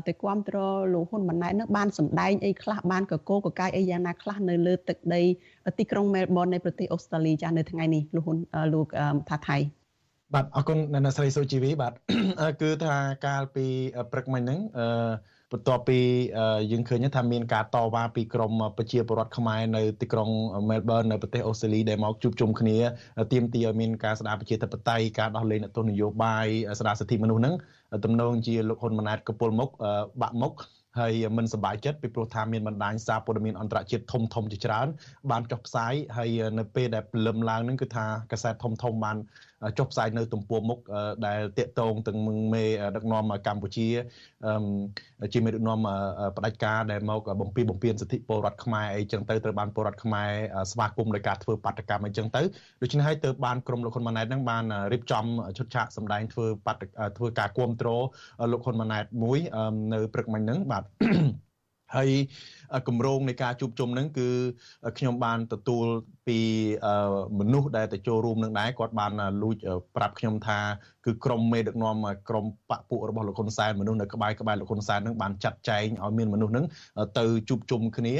[0.07, 5.23] ទៅគ្រប់គ្រងលោកហ៊ុនម៉ាណែតនឹងបានសម្ដែងអីខ្លះបានកកោកកាយអីយ៉ាងណាខ្លះនៅលើទឹកដី
[5.79, 8.39] ទីក្រុងមែលប៊ននៃប្រទេសអូស្ត្រាលីចានៅថ្ងៃនេះលោកហ៊ុន
[8.75, 8.87] លោក
[9.29, 9.57] ថាថៃ
[10.33, 11.93] បាទអរគុណអ្នកស្រីសុជីវីបាទ
[12.61, 12.95] គឺថា
[13.27, 13.67] កាលពី
[14.13, 14.87] ព្រឹកមិញហ្នឹងអឺ
[15.53, 15.99] បន្ទាប់ពី
[16.73, 20.29] យើងឃើញថាមានការតវ៉ាពីក្រមប្រជាពលរដ្ឋខ្មែរនៅទីក្រុង
[20.69, 22.77] មែលប៊ននៅប្រទេសអូស្ត្រាលីដែលមកជួបជុំគ្នា
[23.33, 26.47] ទាមទារឲ្យមានការស្ដារប្រជាធិបតេយ្យការដោះលែងអ្នកទោសនយោបាយ
[26.79, 27.55] ស្ដារសិទ្ធិមនុស្សហ្នឹង
[28.05, 29.71] ទំនងជាលោកហ៊ុនម៉ាណែតកពុលមុខ
[30.23, 30.55] បាក់មុខ
[30.99, 34.87] ហើយមិនសប្បាយចិត្តពីព្រោះថាមានបណ្ដាញសារព័ត៌មានអន្តរជាតិធំធំជាច្រើន
[35.31, 39.17] បានចុះផ្សាយហើយនៅពេលដែលព្រលឹមឡើងហ្នឹងគឺថាកាសែតធំធំបាន
[39.79, 40.79] ចុះផ្សាយនៅទំព័រមុខ
[41.27, 42.19] ដែលតាកតងទាំង
[42.55, 42.65] មេ
[42.97, 43.89] ដឹកនាំកម្ពុជា
[45.33, 45.79] ជាមេដឹកនាំ
[46.37, 50.31] ផ្ដាច់ការដែលមកបំពីបំពេញសិទ្ធិពលរដ្ឋខ្មែរអីចឹងទៅត្រូវបានពលរដ្ឋខ្មែរ
[50.71, 52.43] ស្វាគមន៍ដោយការធ្វើបាតកម្មអីចឹងទៅ
[52.83, 55.25] ដូច្នេះហើយទៅបានក្រុមលោកហ៊ុនម៉ាណែតហ្នឹងបានរៀបចំ
[55.59, 56.77] ឈុតឆាកសម្ដែងធ្វើបាត
[57.19, 58.03] ធ្វើការគ្រប់គ្រង
[58.53, 59.39] លោកហ៊ុនម៉ាណែតមួយ
[59.93, 60.85] នៅព្រឹកមិញហ្នឹងបាទ
[61.97, 62.11] ហើយ
[62.89, 64.29] គម្រោងនៃការជួបជុំហ្នឹងគឺ
[64.99, 65.87] ខ្ញុំបានទទួល
[66.27, 66.39] ពី
[67.39, 69.13] មនុស្សដែលទៅចូលរួមនឹងដែរគាត់បាន
[69.43, 69.57] លួច
[69.97, 70.59] ប្រាប់ខ្ញុំថា
[71.07, 71.97] គឺក្រុមមេដឹកនាំ
[72.29, 76.67] ក្រុមបពពួករបស់លោកហ៊ុនសែនមនុស្សនៅក្បែរក្បែរលោកហ៊ុនសែននឹងបានចាត់ចែងឲ្យមានមនុស្សនឹង
[77.19, 78.15] ទៅជួបជុំគ្នា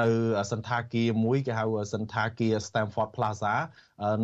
[0.00, 0.08] នៅ
[0.52, 1.64] សន្តាគារមួយគេហៅ
[1.94, 3.54] សន្តាគារ Stamford Plaza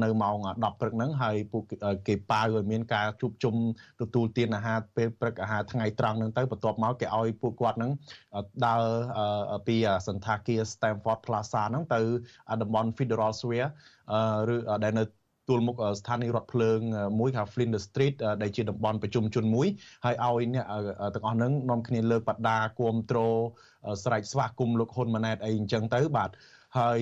[0.03, 1.63] នៅម៉ោង10ព្រឹកហ្នឹងហើយពួក
[2.09, 3.55] គេប៉ាវឲ្យមានការជួបជុំ
[4.01, 7.93] ទទួលទានអាហារពេលព្រឹកអាហារថ្ងៃត្រង់ហ្នឹងទៅបន្ទាប់មកគេឲ្យពួកគាត់ហ្នឹង
[8.67, 8.85] ដើរ
[9.67, 9.77] ពី
[10.09, 12.01] សន្តាគារ Stamford Plaza ហ្នឹងទៅ
[12.63, 13.71] តំបន់ Federal Square
[14.55, 15.05] ឬដែលនៅ
[15.51, 16.79] ទួលមុខស្ថានីយ៍រថភ្លើង
[17.21, 19.69] មួយហៅ Flinders Street ដែលជាតំបន់ប្រជុំជនមួយ
[20.05, 20.67] ហើយឲ្យអ្នក
[21.15, 23.19] ទាំងអស់ហ្នឹងនាំគ្នាលើកបដាគួមត្រ
[24.05, 26.31] ស្រែកស្វាគមន៍លោកហ៊ុនម៉ាណែតអីអញ្ចឹងទៅបាទ
[26.79, 27.01] ហើយ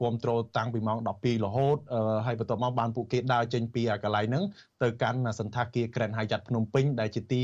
[0.00, 1.78] គ្រប់គ្រងតាំងពីម៉ោង12រហូត
[2.26, 4.44] ហើយបន្ទាប់មកបានពួកគេដើរចេញពីកន្លែងហ្នឹង
[4.82, 7.42] ទៅកាន់សន្តាគារ Grand Hyatt ភ្នំពេញដែលជាទី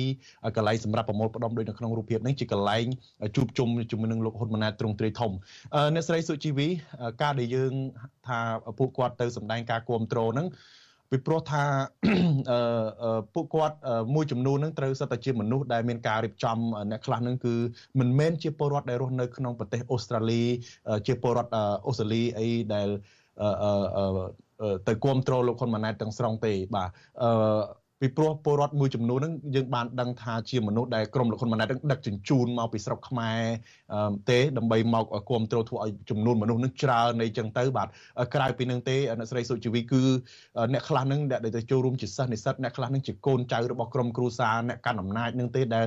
[0.56, 2.84] កន្លែងសម្រាប់ប្រមូលផ្ដុំដូចនៅក្នុងរូបភាពហ្នឹងជាកន្លែង
[3.36, 5.32] ជួបជុំជាមួយនឹងលោកហ៊ុនម៉ាណែតទ្រង់ទ្រាយធំ
[5.94, 6.68] អ្នកស្រីសុជីវី
[7.22, 7.72] ការដែលយើង
[8.26, 8.38] ថា
[8.78, 10.48] ពួកគាត់ទៅសម្ដែងការគ្រប់គ្រងហ្នឹង
[11.10, 11.64] ពីព្រោះថា
[13.34, 13.76] ពួកគាត់
[14.14, 16.58] មួយចំនួននឹងត្រូវសិតតែជាមនុស្សដែលមានការរៀបចំ
[16.90, 17.54] អ្នកខ្លះនឹងគឺ
[18.00, 20.42] មិនមែនជាពលរដ្ឋដែលរស់នៅក្នុងប្រទេសអូស្ត្រាលី
[21.06, 21.52] ជាពលរដ្ឋ
[21.86, 22.88] អូស្ត្រាលីអីដែល
[24.88, 26.88] ទៅគ្រប់គ្រងលោកហ៊ុនម៉ាណែតទាំងស្រុងទេបាទ
[27.22, 27.30] អឺ
[28.00, 33.40] ពីព្រោះពលរដ្ឋមួយចំនួនហ្នឹងយើងបានដឹងថាជាមនុស្សដែលក្រុមលោកហ៊ុនម៉ាណែតដឹកជញ្ជូនមកពីស្រុកខ្មែរ
[34.30, 37.88] ទេដើម្បីមកគ្រប់គ្រងធ្វើឲ្យចំនួនមនុស្សហ្នឹងច្រើននៃចឹងទៅបាទ
[38.34, 40.02] ក្រៅពីនឹងទេអ្នកស្រីសុជីវីគឺ
[40.72, 45.86] អ្នកខ្លះហ្នឹងដែលទៅចូលរួមជាសិស្សនិស្សិតអ្នកខ្លះហ្នឹងជាកូនចៅរបស់ក្រុមគ្រួសារអ្នកកាន់អំណាចហ្នឹងទេដែល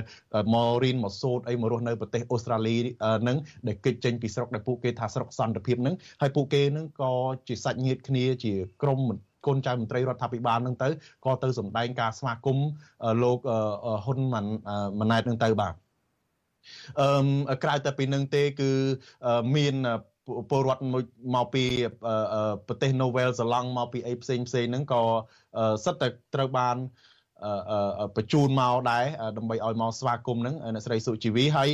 [0.54, 2.76] មករៀនមកសូត្រអីមករស់នៅប្រទេសអូស្ត្រាលី
[3.22, 7.12] ហ្នឹងដែលគេចចេញពីស្រុកដែលពួកគេថាស្រុកសន្តិភាពហ្នឹងហើយពួកគេហ្នឹងក៏
[7.48, 8.52] ជាសាច់ញាតិគ្នាជា
[8.82, 9.29] ក្រុមកូន
[9.66, 10.88] ចៅមន្ត្រីរដ្ឋាភិបាលនឹងទៅ
[11.24, 12.68] ក៏ទៅសម្ដែងការស្វាគមន៍
[13.22, 13.38] លោក
[14.04, 14.20] ហ៊ុន
[15.00, 15.74] ម៉ាណែតនឹងទៅបាទ
[17.50, 18.70] អឺក្រៅតែពីនឹងទេគឺ
[19.56, 19.74] មាន
[20.50, 20.82] ពលរដ្ឋ
[21.34, 21.64] មកពី
[22.68, 25.02] ប្រទេសនូវែលសេឡង់មកពីអីផ្សេងផ្សេងហ្នឹងក៏
[25.84, 26.76] សិតតែត្រូវបាន
[28.16, 29.04] បញ្ជូនមកដែរ
[29.36, 31.68] ដើម្បីឲ្យមកស្វាគមន៍នឹងអ្នកស្រីសុជីវីហើយ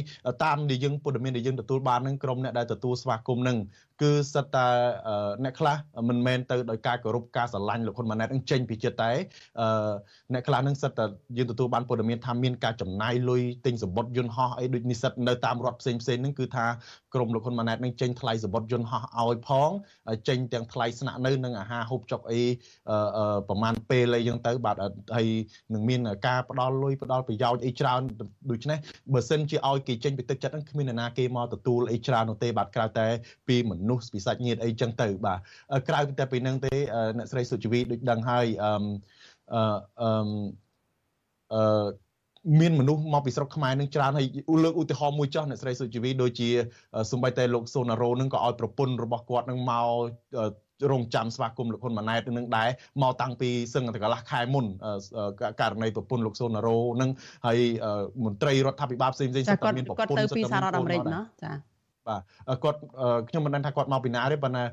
[0.45, 3.59] តាមដែលយើងព័ត៌មានដែលយើងទទួលបាននឹងក្រុមអ្នកដែលទទួលស្វាគមន៍នឹង
[4.03, 4.69] គឺសិតតែ
[5.45, 5.77] អ្នកខ្លះ
[6.09, 9.13] មិនមែនទៅដោយការគោរពការស្រឡាញ់លោកហ៊ុនម៉ាណែតនឹងចេញពីចិត្តតែ
[10.33, 11.05] អ្នកខ្លះនឹងសិតតែ
[11.37, 16.67] យើងទទួលបានព័ត៌មានថាមានការចំណាយលុយទិញសម្បត្តិយន្តហោះអីដូចនិស្សិតនៅតាមរដ្ឋផ្សេងផ្សេងនឹងគឺថា
[17.15, 19.71] ក្រមលោកហ៊ុនម៉ាណែតនឹងចេញថ្លៃសម្បត្តិយន្តហោះឲ្យផង
[20.29, 22.43] ចេញទាំងថ្លៃស្នាក់នៅនិងអាហារហូបចុកអី
[23.49, 24.77] ប្រហែលពេលអីចឹងទៅបាទ
[25.17, 25.29] ហើយ
[25.75, 28.01] នឹងមានការផ្ដល់លុយផ្ដល់ប្រយោជន៍អីច្រើន
[28.51, 28.79] ដូច្នេះ
[29.13, 33.07] បើសិនជាឲ្យគេចេញពីទឹកចិត្តហ្នឹងគ្មាននរណាគេមកទទួលអីច្រើននោះទេបាទក្រៅតែ
[33.49, 35.39] ពីមនុស្សពីសាច់ញាតិអីចឹងទៅបាទ
[35.89, 36.75] ក្រៅតែពីហ្នឹងទេ
[37.19, 38.73] អ្នកស្រីសុជីវីដូចដឹងហើយអឺ
[39.53, 39.63] អឺ
[41.55, 41.87] អឺ
[42.61, 44.27] មានមនុស្សមកពីស្រុកខ្មែរនឹងច្រើនហើយ
[44.65, 46.49] លើកឧទាហរណ៍មួយចុះអ្នកស្រីសុជីវីដូចជា
[47.13, 49.89] សំបីតែលោកសូណារ៉ូនឹងក៏ឲ្យប្រពន្ធរបស់គាត់នឹងមក
[50.93, 52.69] រងចាំស្វាគមន៍លោកហ៊ុនម៉ាណែតនឹងដែរ
[53.03, 54.67] មកតាំងពីសឹងតែកន្លះខែមុន
[55.61, 57.11] ករណីប្រពន្ធលោកសូណារ៉ូនឹង
[57.47, 57.59] ហើយ
[58.25, 61.76] មន្ត្រីរដ្ឋាភិបាលផ្សេងៗសិតតែមានប្រពន្ធគាត់ទៅពីសហរដ្ឋអាមេរិកណាចា
[62.09, 62.21] បាទ
[62.63, 62.79] គាត់
[63.29, 64.65] ខ្ញុំមិនដឹងថាគាត់មកពីណាទេប៉ុន្តែ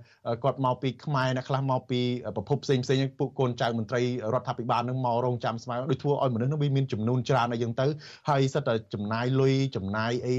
[0.43, 1.99] គាត់មកពីខ្មែរអ្នកខ្លះមកពី
[2.35, 4.01] ប្រភពផ្សេងផ្សេងពួកកូនចៅមន្ត្រី
[4.33, 7.85] រដ្ឋាភិបាលនឹងមករងចាំស្មើដូចធ្វើឲ្យមនុស្សនឹងវាមានចំនួនច្រើនអីចឹងទៅ
[8.29, 10.37] ហើយសិតតែចំណាយលុយចំណាយអី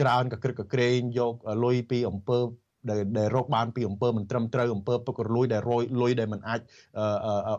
[0.00, 2.40] ច្រើនកក្រឹកកក្រែងយកលុយពីអង្គើ
[2.88, 6.60] ដែលដែលរកបានពីអង្គើមិនត្រឹមត្រូវអង្គើពុករលួយដែលរយលុយដែលមិនអាច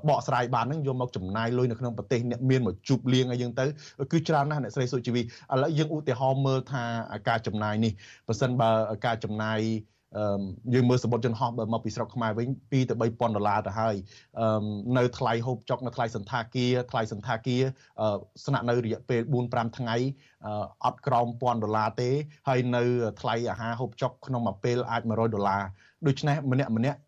[0.09, 3.65] បកស្រាយបានហ្នឹងយកមកចំណាយលុយនៅក្នុងប្រទេសអ្នកមានមកជប់លៀងអីចឹងទៅ
[4.11, 5.23] គឺច្រើនណាស់អ្នកស្រីសុជីវីឥ
[5.61, 6.83] ឡូវយើងឧទាហរណ៍មើលថា
[7.29, 7.91] ការចំណាយនេះ
[8.27, 8.69] បើសិនបើ
[9.05, 9.59] ការចំណាយ
[10.73, 13.95] យើងមើលសម្បត្តិជនហោះបើមកពីស្រុកខ្មែរវិញ2ទៅ3000ដុល្លារទៅហើយ
[14.97, 17.61] នៅថ្លៃហូបចុកនៅថ្លៃសន្តាគារថ្លៃសន្តាគារ
[18.45, 19.95] ស្នាក់នៅរយៈពេល4 5ថ្ងៃ
[20.85, 22.09] អត់ក្រោម1000ដុល្លារទេ
[22.47, 22.83] ហើយនៅ
[23.21, 25.63] ថ្លៃអាហារហូបចុកក្នុងមួយពេលអាច100ដុល្លារ
[26.07, 26.99] ដូច្នេះម្នាក់ម្នាក់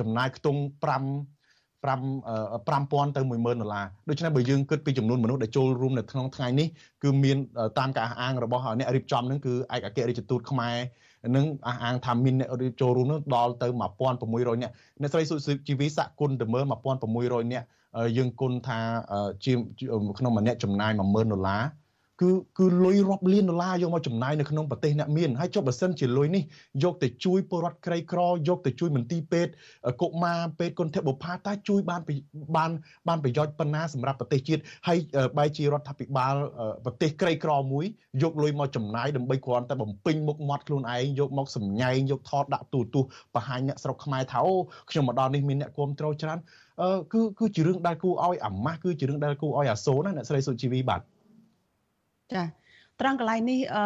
[0.00, 6.68] ចំណាយខ្ទង់5 5 5000ទៅ10000ដុល្លារដូច្នេះបើយើងគិតពីចំនួនមនុស្សដែលចូលរួមនៅក្នុងថ្ងៃនេះ
[7.02, 7.36] គឺមាន
[7.78, 10.76] តាមការអះអាងរបស់អ្នករៀបចំហ្នឹងគឺឯកអគ្គរដ្ឋទូតខ្មែរ
[11.36, 12.48] នឹងអះអាងថាមានអ្នក
[12.80, 15.36] ចូលរួមនោះដល់ទៅ1600នាក់អ្នកស្រីសុ
[15.68, 16.64] ជីវីសាក់គុណទៅមើល
[17.08, 17.66] 1600នាក់
[18.16, 18.78] យើងគុណថា
[19.44, 19.52] ជា
[20.18, 21.62] ក្នុងមួយអ្នកចំណាយ10000ដុល្លារ
[22.22, 26.42] គឺគឺលុយរាប់លានដុល្លារយកមកចំណាយនៅក្នុងប្រទេសអ្នកមានហើយចុះបើសិនជាលុយនេះ
[26.82, 29.52] យកទៅជួយពលរដ្ឋក្រីក្រយកទៅជួយមន្ទីរពេទ្យ
[30.02, 32.00] កុមារពេទ្យគុណធបុផាតើជួយបាន
[32.56, 32.70] បាន
[33.08, 34.98] បានប្រយោជន៍ប៉ុណ្ណាសម្រាប់ប្រទេសជាតិហើយ
[35.38, 36.34] បែរជារដ្ឋាភិបាល
[36.84, 37.84] ប្រទេសក្រីក្រមួយ
[38.22, 43.00] យកលុយមកចំណាយដើម្បីគ្រាន់តែបំពេញមុខមាត់ខ្លួនឯងយកមកសម្ញែងយកថតដាក់ទូទូ
[43.34, 44.54] បង្ហាញអ្នកស្រុកខ្មែរថាអូ
[44.90, 46.38] ខ្ញុំមកដល់នេះមានអ្នកគ្រប់គ្រងច្រើន
[47.12, 51.02] គឺគឺជារឿងដែលគួរឲ្យអាម៉ាស់គឺជារឿងដែលគួរឲ្យអាសូរណាអ្នកស្រីសុជីវីបាទ
[52.34, 52.42] ចា
[53.00, 53.84] ត្រង់កន្លែងនេះអឺ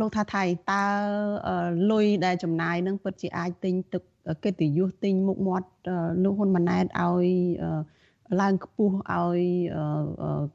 [0.00, 0.84] លោកថាថៃតើ
[1.90, 4.02] លុយដែលចំណាយនឹងពិតជាអាចទិញទឹក
[4.44, 5.68] កិត្តិយសទិញមុខមាត់
[6.24, 7.26] លោកហ៊ុនម៉ាណែតឲ្យ
[8.40, 9.40] ឡើងខ្ពស់ឲ្យ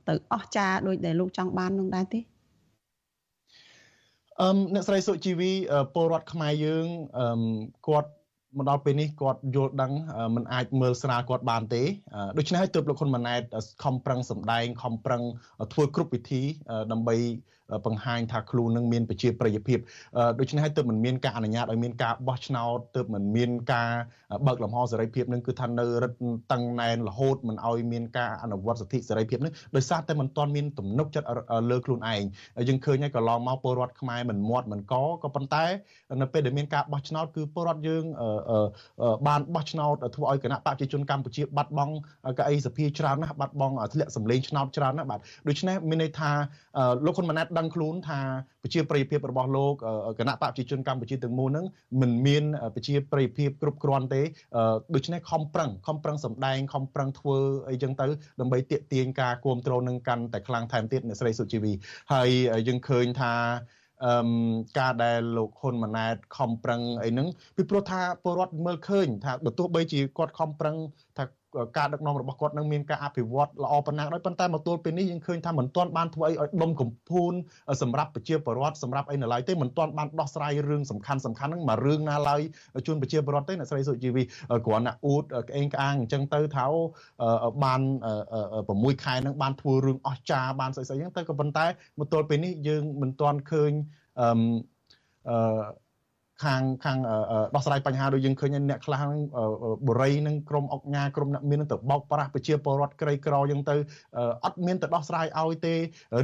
[0.08, 2.20] ទៅអស់ចាដោយដែលលោកចង់បាននឹងដែរទេ
[4.42, 5.52] អឺអ្នកស្រីសុជីវី
[5.94, 6.86] ពលរដ្ឋខ្មែរយើង
[7.20, 7.28] អឺ
[7.88, 8.12] គាត់
[8.58, 9.92] មកដល់ពេលនេះគាត់យល់ដឹង
[10.36, 11.84] មិនអាចមើលស្រាលគាត់បានទេ
[12.38, 13.42] ដូច្នេះហើយទើបលោកហ៊ុនម៉ាណែត
[13.84, 15.22] ខំប្រឹងសម្ដែងខំប្រឹង
[15.74, 16.42] ធ្វើគ្រប់វិធី
[16.92, 17.16] ដើម្បី
[17.86, 19.80] បង្ហាញថាខ្លួននឹងមានប្រជាប្រិយភាព
[20.40, 23.92] ដូច្នេះហើយទើបមិនមានការអនុញ្ញាតឲ្យមានការបោះឆ្នោតទើបមិនមានការ
[24.48, 26.14] បើកលំហសេរីភាពនឹងគឺថានៅរឹត
[26.52, 31.28] តឹងណែនរហូតមិនឲ្យមានការអនុវត្តសិទ្ធិសេរីភាពនឹងដោយសារតែមិនទាន់មានទំនុកចិត្ត
[31.72, 32.24] លើខ្លួនឯង
[32.68, 34.94] យើងឃើញហើយកន្លងមកពលរដ្ឋខ្មែរមិនមាត់មិនក
[35.24, 35.66] ក៏ប៉ុន្តែ
[36.22, 38.04] នៅពេលដែលមានការបោះឆ្នោតគឺពលរដ្ឋយើង
[39.28, 41.94] បានបោះឆ្នោតធ្វើឲ្យគណៈបព្វជិជនកម្ពុជាបាត់បង់
[42.38, 46.32] កៅអីសភាច្រើនណាស់បាត់បង់ធ្លាក់សម្លេងឆ្នោតច្រើនណាស់បាទដូច្នេះមានន័យថា
[47.06, 48.22] លោកហ៊ុនម៉ាណែតដឹងខ្លួនថា
[48.64, 49.74] ប្រជាប្រិយភាពរបស់លោក
[50.20, 51.66] គណៈបព្វជិជនកម្ពុជាទាំងមូលហ្នឹង
[52.02, 52.44] មិនមាន
[52.76, 54.22] ប្រជាប្រិយភាពគ្រប់គ្រាន់ទេ
[54.96, 57.38] ដូច្នេះខំប្រឹងខំប្រឹងសម្ដែងខំប្រឹងធ្វើ
[57.70, 58.06] អីចឹងទៅ
[58.42, 61.72] ដើម្បីទាក់ទាញការគ្រប់គ្រងនឹងកាន់តែខ្លាំងថែមទៀតអ្នកស្រីសុជីវី
[62.14, 62.30] ហើយ
[62.68, 63.34] យើងឃើញថា
[64.06, 64.14] អឺ
[64.80, 70.76] ការដែលលោកហ៊ុនម៉ាណែតខំប្រឹងអីហ្នឹងពីព្រោះថាពលរដ្ឋមើលឃើញថាបើទោះបីជាគាត់ខំប្រឹង
[71.18, 71.24] ថា
[71.78, 77.34] ការដឹកនាំរបស់គាត់នឹងមានការអភិវឌ្ឍល្អប៉ុណ្ណាដោយប៉ុន្តែមកទល់ពេលនេះយើងឃើញថាមិនទាន់បានធ្វើអីឲ្យដុំកំភួន
[77.82, 82.42] សម្រាប់ប្រជាពលរដ្ឋសម្រាប់អីនៅឡើយទេមិនទាន់បានដោះស្រាយរឿងសំខាន់សំខាន់ហ្នឹងមករឿងណាឡើយ
[82.88, 84.24] ជូនប្រជាពលរដ្ឋទេអ្នកស្រីសុជីវី
[84.66, 86.66] គ្រាន់តែអួតក្អេងក្អាងអញ្ចឹងទៅថា
[87.64, 87.82] បាន
[88.62, 91.66] 6ខែហ្នឹងបានធ្វើរឿងអស្ចារ្យបានស្អីស្អីហ្នឹងទៅក៏ប៉ុន្តែ
[92.00, 93.72] មកទល់ពេលនេះយើងមិនទាន់ឃើញ
[95.30, 95.38] អឺ
[96.44, 96.98] ខាងខាង
[97.56, 99.02] ដោះស្រាយបញ្ហាដូចយើងឃើញអ្នកខ្លះ
[99.88, 103.76] បរិយនឹងក្រុមអុកញ៉ាក្រុមអ្នកមាននឹងទៅបោកប្រាស់ប្រជាពលរដ្ឋក្រីក្រយ៉ាងទៅ
[104.46, 105.76] អត់មានទៅដោះស្រាយឲ្យទេ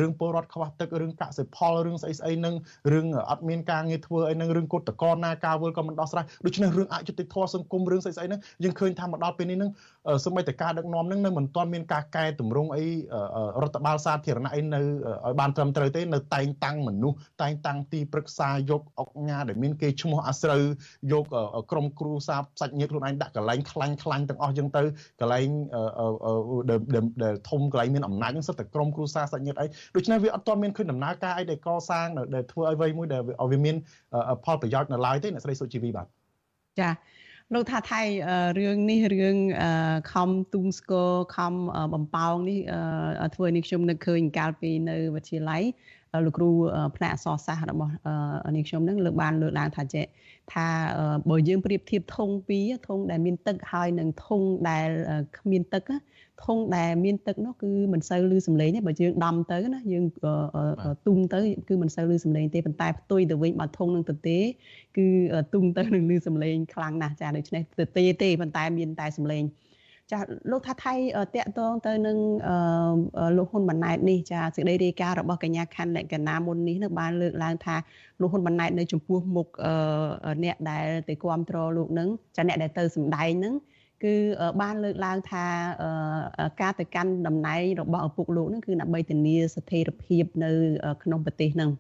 [0.02, 2.56] រឿងពលរដ្ឋខ្វះទឹករឿងកសិផលរឿងស្អីស្អីនឹង
[2.94, 9.72] រឿងអត់មានការងារធ្វើអីនឹងរឿងកុតកោណាការវល់ក៏មិនដោះស្រាយដូច្នេះរឿងអយុត្តិធម៌សង្គមរឿងស្អីស្អីនឹងយើងឃើញថាមកដល់ពេលនេះនឹង
[10.26, 12.86] សម្បីតែការដឹកនាំនឹងនៅមិនទាន់មានការកែតម្រង់អី
[13.62, 20.64] រដ្ឋបាលសាធារណៈអីនៅឲ្យបានត្រឹមត្រូវទេនៅតែងតាំងមនុស្សតែងតាំងទីប្រឹក្សាយកអុកញ៉ាដែលមានគេឈ្មោះអាស្រូវ
[21.12, 21.26] យក
[21.72, 24.84] ក្រុមគ្រូសាសាច់ញាតិខ្លួនឯងដាក់កន្លែងខ្លាញ់ខ្លាញ់ទាំងអស់ចឹងទៅ
[25.20, 25.48] កន្លែង
[27.24, 33.76] ដែលធំកន្លែងមានអំណាចហ្នឹងសិតតែក្រុមគ្រូសាសាច់ញាតិអីដូច្នេះវាអត់ទាន់មានឃើញដំណើរការអីដែលកសាងដែលធ្វើឲ្យវ័យមួយដែលឲ្យវាមាន
[34.46, 36.08] ផលប្រយោជន៍នៅឡើយទេអ្នកស្រីសុជីវីបាទ
[36.80, 36.90] ចា
[37.54, 38.02] លោកថាថៃ
[38.60, 39.38] រឿងនេះរឿង
[40.12, 41.54] ខំទូងស្គរខំ
[41.94, 42.60] បំពងនេះ
[43.36, 45.64] ធ្វើនេះខ្ញុំនឹកឃើញកាលពីនៅវិទ្យាល័យ
[46.26, 46.50] លោកគ្រូ
[46.96, 47.94] ផ្នែកអក្សរសាស្ត្ររបស់
[48.56, 50.06] នាងខ្ញុំនឹងលើកបានលើកឡើងថាចេះ
[50.54, 50.66] ថា
[51.30, 54.90] បើយើងប្រៀបធៀបធុងពីរធុងដែលមានទឹកហើយនឹងធុងដែល
[55.38, 55.84] គ្មានទឹក
[56.46, 60.06] ធុងដែលមានទឹកនោះគឺមិនសូវឮសំឡេងទេបើយើងដំទៅណាយើង
[61.06, 64.40] ទុំទៅគឺមិនសូវឮសំឡេងទេប៉ុន្តែផ្ទុយទៅវិញបើធុងនឹងទៅទេ
[64.98, 65.08] គឺ
[65.54, 69.44] ទុំទៅនឹងឮសំឡេងខ្លាំងណាស់ចាដូច្នេះទៅទេទេប៉ុន្តែមានតែសំឡេង
[70.12, 70.20] ចា
[70.52, 70.94] លោកថាថៃ
[71.36, 72.18] តាក់ទងទៅនឹង
[73.38, 77.76] លោកហ៊ុនម៉ាណែតនេះចាសេចក្តីរាយការណ៍របស់កញ្ញាខាន់លក្ខណាមុននេះនឹងបានលើកឡើងថា
[78.22, 79.48] លោកហ៊ុនម៉ាណែតនៅចំពោះមុខ
[80.44, 83.54] អ្នកដែលទៅគ្រប់គ្រងលោកនឹងចាអ្នកដែលទៅសម្ដែងនឹង
[84.04, 84.16] គឺ
[84.62, 85.46] បានលើកឡើងថា
[86.62, 90.52] ការទៅកាន់តំណែងរបស់ឪពុកលោកនឹងគឺដើម្បីធានាស្ថិរភាពនៅ
[91.04, 91.72] ក្នុងប្រទេសនឹង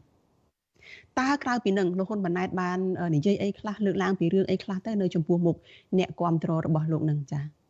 [1.19, 2.79] តើក្រៅពីនឹងលោកហ៊ុនម៉ាណែតបាន
[3.15, 5.57] និយាយអីខ្លះលើកឡើងពីរឿងអីខ្លះទៅនៅចំពោះមុខ
[5.97, 7.62] អ្នកគ្រប់គ្រងរបស់លោកនឹងចា៎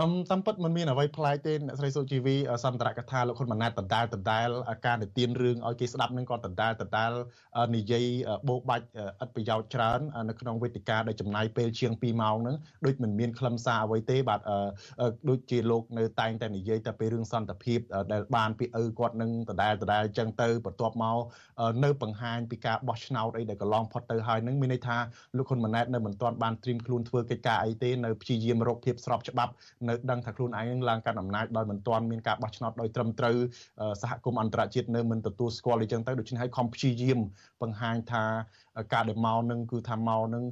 [0.00, 4.48] អឹមតាមពិតมันមានអ្វីប្លែកទេអ្នកស្រីសុជីវីសន្តរកថាលោកហ៊ុនម៉ាណែតដដែលដដែល
[4.86, 7.12] ការនិទានរឿងឲ្យគេស្ដាប់នឹងក៏ដដែលដដែល
[7.76, 8.04] និយាយ
[8.48, 8.86] បោកបាច់
[9.24, 14.40] ឥតប្រយោជន៍ច្រើននៅក្នុងវេទិកាដែលចំណាយពេលជាង2ម៉ោងហ្នឹងដូចមិនមានខ្លឹមសារអ្វីទេបាទ
[15.28, 17.78] ដូចជាលោកនៅតែងតែនិយាយតែពីរឿងសន្តិភាព
[18.12, 21.18] ដែលបានពីឪគាត់នឹងដដែលដដែលអញ្ចឹងទៅបន្ទាប់មក
[21.84, 24.96] នៅបង្ហាញពីការបោះឆ្នោតអីដែលកន្លងផុតទៅហើយនឹងមានន័យថា
[25.36, 29.52] លោកហ៊ុនម៉ាណែតនៅមិនទាន់បានត្រៀមខ្លួនធ្វើកិច្ចការអីទេនៅព្យាយាមរកភាពស្របច្បាប់
[29.88, 33.36] នៅដឹងថាខ្លួនឯងនឹងឡើងកាន់អំណាចដោយមិនទាន់មានការបោះឆ្នោតដោយត្រឹមត្រូវ
[34.02, 37.18] សហគមន៍អន្តរជាតិនៅមិនទទួលស្គាល់អីចឹងទៅដូច្នេះហើយខំព្យាយាម
[37.62, 38.24] បង្ហាញថា
[38.94, 40.44] ការដែលមកនឹងគឺថាមកនឹង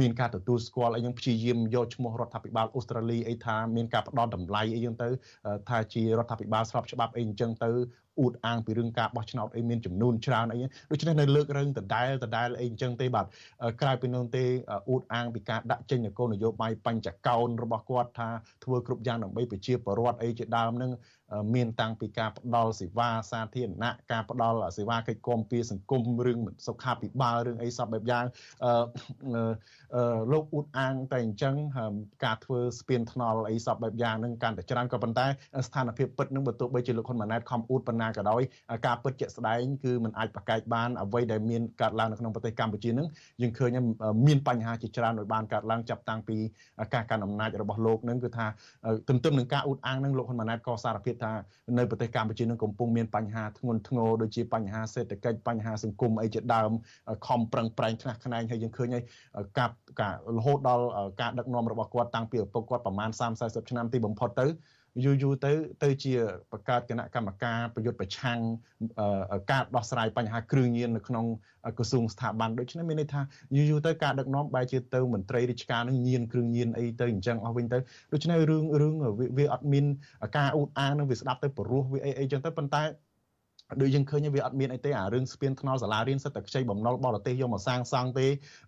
[0.00, 5.08] មានការទទួលស្គាល់អីចឹងព្យាយាមយកឈ្មោះរដ្ឋាភិបាលអូស្ត្រាលីអីថាមានការផ្ដោតតម្លៃអីចឹងទៅ
[5.68, 7.70] ថាជារដ្ឋាភិបាលស្របច្បាប់អីចឹងទៅ
[8.20, 10.58] អួតអាងពីរឿងការបោះឆ្នោតអីមានចំនួនច្រើនអី
[10.90, 13.26] ដូច្នេះនៅលើករឿងដដែលដដែលអីអញ្ចឹងទេបាទ
[13.80, 14.44] ក្រៅពីនោះទេ
[14.90, 18.28] អួតអាងពីការដាក់ចេញនូវគោលនយោបាយបញ្ចកោណរបស់គាត់ថា
[18.64, 20.90] ធ្វើគ្រប់យ៉ាងដើម្បីប្រជាពលរដ្ឋអីជាដើមនឹង
[21.54, 28.24] មានតាំងពីការផ្ដល់សេវាសាធារណៈការផ្ដល់សេវាកិច្ចគាំពារសង្គមរឿងសុខាភិបាលរឿងអីសពបែបយ៉ាង
[28.64, 30.02] អឺ
[30.32, 31.54] លោកអ៊ូតអាងតែអញ្ចឹង
[32.24, 35.26] ការធ្វើស្ពានថ្នល់អីសពបែបយ៉ាងនឹងកាន់តែច្រើនក៏ប៉ុន្តែ
[35.66, 38.42] ស្ថានភាពពិតនឹងបើទោះបីជាលោកហ៊ុនម៉ាណែតខំអ៊ូតប៉ុណ្ណាក៏ដោយ
[38.86, 43.06] ការពិតជាក់ស្ដែងគឺมันអាចប្រកែកបានអ្វីដែលមានកើតឡើងនៅក្នុងប្រទេសកម្ពុជានឹង
[43.42, 43.70] យើងឃើញ
[44.26, 46.36] មានបញ្ហាជាច្រើនដោយបានកើតឡើងចាប់តាំងពី
[46.94, 48.46] ការកាន់អំណាចរបស់លោកនឹងគឺថា
[49.08, 51.32] ទន្ទឹមនឹងការអ៊ូតអាងនឹងលោកហ៊ុនម៉ាណែតក៏សារភាពថា
[51.78, 56.70] នៅប្រទេសកម្ពុជានឹងកំពុងមានបញ្ហាធ្ងន់ធ្ងរដូចជាបញ្ហាសេដ្ឋកិច្ចបញ្ហាសង្គមអីជាដើម
[57.26, 59.04] ខំប្រឹងប្រែងខ្លះខ្នែងហើយយើងឃើញហើយ
[59.58, 60.84] ការការរហូតដល់
[61.20, 64.46] ការដឹកនាំរបស់គាត់តាំងពីឪពុកគាត់ប្រមាណ30 40ឆ្នាំទីបំផុតទៅ
[65.04, 66.12] យូរយូរទៅទៅជា
[66.52, 68.38] បង្កើតគណៈកម្មការប្រយុទ្ធប្រឆាំង
[69.50, 71.24] ការដោះស្រាយបញ្ហាគ្រឿងញៀននៅក្នុង
[71.78, 73.20] ក្រសួងស្ថាប័នដូច្នេះមានន័យថា
[73.56, 77.78] យូរយូរទៅការដឹកនាំបែរជាទៅមន្ត្រីរាជការនឹងញៀនគ្រឿងញៀនអីទៅអញ្ចឹងអស់វិញទៅ
[78.12, 78.94] ដូច្នេះរឿងរឿង
[79.38, 79.84] វាអត់មាន
[80.36, 82.82] ការអ៊ូតអាងនឹងវាស្ដាប់ទៅព្រោះវាអីអីចឹងទៅប៉ុន្តែ
[83.80, 88.26] ដូចយើងឃើញវាអត់មានអីទេអារឿងស្ពានថ្នល់សាលារៀនសិតតែខ្ចីបំណុលបរទេសយកមកសាងសង់ទេ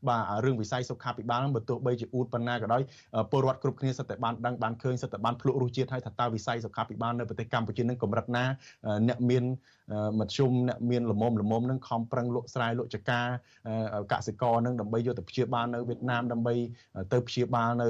[0.08, 2.82] បាទរឿងវិស័យសុខាភិបាលហ្នឹងបើទោះបីជាអ៊ូតប៉ុណ្ណាក៏ដោយ
[3.30, 8.44] ពលរដ្ឋគ្រប់គ្នាសិតតែបានដឹងបានឃើញសិតតែបានភ្លក់រសជាតិហើយថាតើវិស័យសុខាភិបាលនៅប្រទេសកម្ពុជានឹងកម្រិតណា
[9.08, 9.44] អ្នកមាន
[10.20, 13.20] មធ្យមអ្នកមានលមមលមមនឹងខំប្រឹងលក់ស្រែលក់ចកា
[14.12, 16.54] កសិករនឹងដើម្បីយកទៅព្យាបាលនៅវៀតណាមដើម្បី
[17.12, 17.88] ទៅព្យាបាលនៅ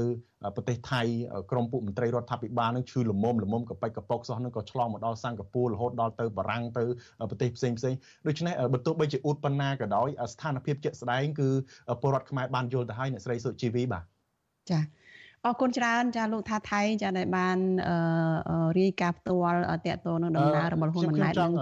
[0.57, 1.03] ប្រទេសថៃ
[1.51, 6.84] ក្រមពួកមន្ត្រីរដ្ឋាភិបាលនឹងឈឺលមមលមមកប៉ិចកប៉ុកសោះនឹងក៏ឆ្លងមកដល់សិង្ហបុរីរហូតដល់ទៅបារាំងទៅ
[7.30, 7.95] ប្រទេសផ្សេងផ្សេង
[8.26, 11.49] ដូច្នេះបើទោះបីជាអ៊ូតប៉ុណ្ណាក៏ដោយស្ថានភាពជាក់ស្ដែងគឺ
[12.01, 14.05] ពលរដ្ឋខ្មែរបានយល់ទៅហើយអ្នកស្រីសុជីវីបាទ
[14.70, 14.80] ចា
[15.45, 17.59] អរគុណច្រើនចាលោកថាថៃចាដែលបាន
[18.78, 21.53] រាយការណ៍ផ្ទាល់តកតនឹងដំណើររបស់ហ៊ុនម៉ាណែតនឹង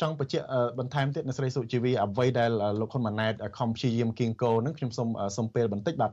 [0.00, 0.46] ចង់បញ្ជាក់
[0.78, 2.50] បន្ថែមទៀតនៅស្រីសុជីវីអ្វីដែល
[2.80, 6.12] លោកហ៊ុនម៉ាណែតខំព្យាយាមគៀងគោនឹងខ្ញុំសូមសូមពេលបន្តិចបាទ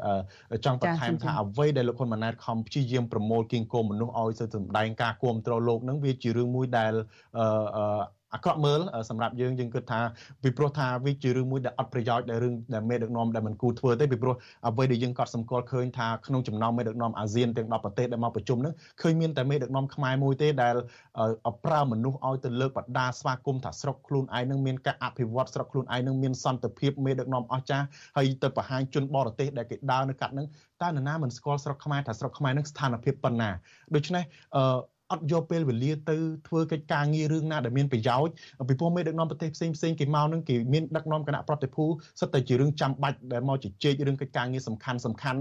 [0.65, 6.93] ចង់បន្ថែមថាអ្វីដែលលោកហ៊ុនម៉ាណែតខំព្យាយាមប្រមូលគៀងគោមនុស្សឲ្យទៅសម្ដែងការគ្រប់គ្រងលោកនឹងវាជារឿងមួយដែល
[8.33, 8.79] អាក្រក់មើល
[9.09, 9.99] សម្រាប់យើងយើងគិតថា
[10.43, 14.35] ពីព្រោះថាវាជារឿងមួយដែលអត់ប្រយោជន៍ដែលរឿងដែលមេដឹកនាំដែលមិនគូធ្វើទេពីព្រោះ
[14.67, 20.75] អ្វីដែលយើងកត់សម្គាល់ឃើញថាក្នុងចំណោមមេដឹកនាំអាស៊ានទាំង10ប្រទេសដែលមកប្រជុំហ្នឹងឃើញមានតែមេដឹកនាំខ្មែរមួយទេដែល
[21.65, 27.85] ប្រើមនុស្សឲ្យទៅលើកបដាស្វាគមន៍ថាស្រុកខ្លួនឯងនឹងមានការអភិវឌ្ឍស្រុកខ្លួនឯងនឹងមានសន្តិភាពមេដឹកនាំអស្ចារ្យ
[28.17, 30.47] ហើយទៅបង្ហាញជនបរទេសដែលគេដើរនៅកាត់ហ្នឹង
[30.81, 33.49] តើនរណាមិនស្គាល់ស្រុកខ្មែរថាស្រុកខ្មែរនឹងស្ថានភាពប៉ុណ្ណា
[33.95, 34.23] ដូច្នេះ
[34.55, 34.77] អឺ
[35.11, 36.15] អត់យកពេលវេលាទៅ
[36.47, 38.33] ធ្វើកិច្ចការងាររឿងណាដែលមានប្រយោជន៍
[38.69, 41.85] ពីព្រោះមេដឹកនាំប្រទេសផ្សេងផ្សេងគេមកនឹងគេមានដឹកនាំគណៈប្រតិភូ
[42.19, 45.39] សិតតែជារឿងចាំបាច់ដែលមកជជែករឿងកិច្ចការងារសំខាន់សំខាន់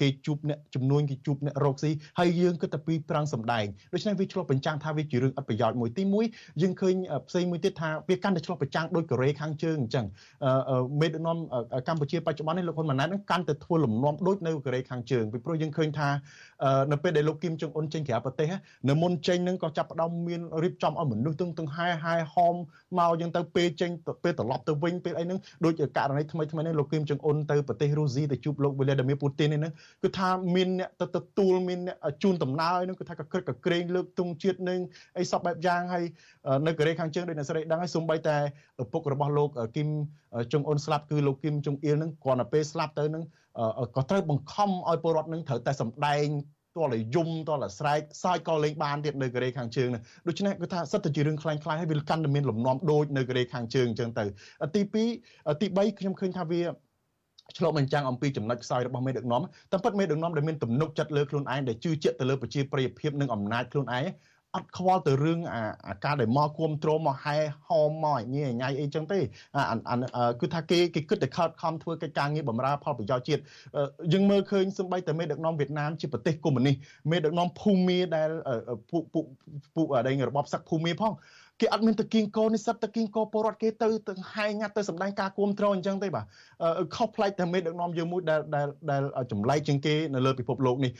[0.00, 6.02] គេជួបអ្នកជំនួញគេជួបអ្នករកស៊ីហើយយើងគិតតែពីត្រង់សម្ដែងដូច្នេះវាឆ្លុះបញ្ចាំងថាវាជារឿងអត់ប្រយោជន៍មួយទី
[6.32, 6.94] 1យើងឃើញ
[7.28, 10.06] ផ្សេងមួយទៀតថាវាកាន់តែឆ្លុះបញ្ចាំងដោយកូរ៉េខាងជើងអញ្ចឹង
[11.00, 11.36] មេដឹកនាំ
[11.88, 16.08] កម្ពុជាបច្ចុប្បន្ននេះលោកហ៊ុនម៉ាណែតនឹងកាន់តែធ្វើលំនាំដូចនៅកូរ៉េខាងជើងពីព្រោះយើងឃើញថា
[16.92, 18.48] នៅពេលដែលលោកគីមចុងអ៊ុនចេញក្រៅប្រទេស
[18.88, 22.54] នៅមុនចេញនឹងក៏ចាប់ផ្ដើមមានរៀបចំឲ្យមនុស្សទាំងទាំងហែហែហោម
[22.98, 23.90] មកយ៉ាងទៅពេលចេញ
[24.22, 34.80] ពេលត្រឡប់ទៅវិញពេលអីហ្នឹងដូចករណីថ្មីថ្មីនេះលោកគីមចុងអ៊ុនទៅប្រទេសរុស្ស៊ីទៅជួបលោកវីឡាឌីមៀពូទីននេះគឺថាមានអ្នកទៅទទួលមានអ្នកជូនដំណើរហ្នឹងគឺថាកក្រឹកកក្រែងលើកទង់ជាតិនឹង
[35.18, 36.04] អីសពបែបយ៉ាងហើយ
[36.66, 38.36] នៅកូរ៉េខាងជើងដូចអ្នកស្រីដឹងហើយសូម្បីតែ
[38.82, 39.88] ឪពុករបស់លោកគីម
[40.52, 43.24] ចុងអ៊ុនស្លាប់គឺលោកគីមចុងអ៊ីលហ្នឹងគ្រាន់តែពេលស្លាប់ទៅហ្នឹង
[43.96, 46.26] ក៏ត្រូវបង្ខំឲ្យពលរដ្ឋនឹងត្រូវតែសម្ដែង
[46.76, 49.88] ទាល់តែយំទាល់តែស្រែកសើចក៏លេងបានទៀតនៅកូរ៉េខាងជើង
[50.28, 54.24] ដូច្នេះគឺថាសិតតែជារឿងខ្លាំងខ្លាំងហើយវាកាន់តែមានលំនាំដូចនៅកូរ៉េខាងជើងអញ្ចឹងទៅ
[54.74, 56.62] ទី2ទី3ខ្ញុំឃើញថាវា
[57.56, 64.04] ឆ្លុះបញ្ចាំងអំពីចំណុចខ្សោយរបស់មេដឹកនាំតាមពិតមេដឹកនាំដែលមានទំនុកចិត្តលើខ្លួនឯងដែលជឿជាក់ទៅលើប្រជាប្រិយភាពនិងអំណាចខ្លួនឯង
[64.56, 65.40] អត់ខ្វល់ទៅរឿង
[65.88, 67.36] អាការដែលមកគ្រប់គ្រងមកហែ
[67.68, 69.18] ហោមមកញ៉ៃញ៉ៃអីចឹងទេ
[70.40, 73.42] គឺថាគេគេគិតតែខិតខំធ្វើកិច្ចការងារបម្រើផលប្រយោជន៍ជាតិ
[74.12, 76.76] យើងមើលឃើញសម្បីតែមេដឹកនាំវៀតណាមជាប្រទេសកុម្មុយនីស
[77.10, 78.30] មេដឹកនាំភូមាដែល
[78.90, 79.24] ពួកពួក
[79.76, 81.14] ពួកដែលរបបសឹកភូមាផង
[81.60, 86.24] គេអត់មានតគៀងកោនិស្សិតតគៀងកោពលរដ្ឋគេទៅទៅហែងញាត់ទៅសម្ដែងការគ្រប់គ្រងអញ្ចឹងទេបាទ
[86.94, 89.02] ខុសប្លែកតែមេដឹកនាំយើងមួយដែលដែលដែល
[89.32, 90.92] ចម្លែកជាងគេនៅលើពិភពលោកនេះ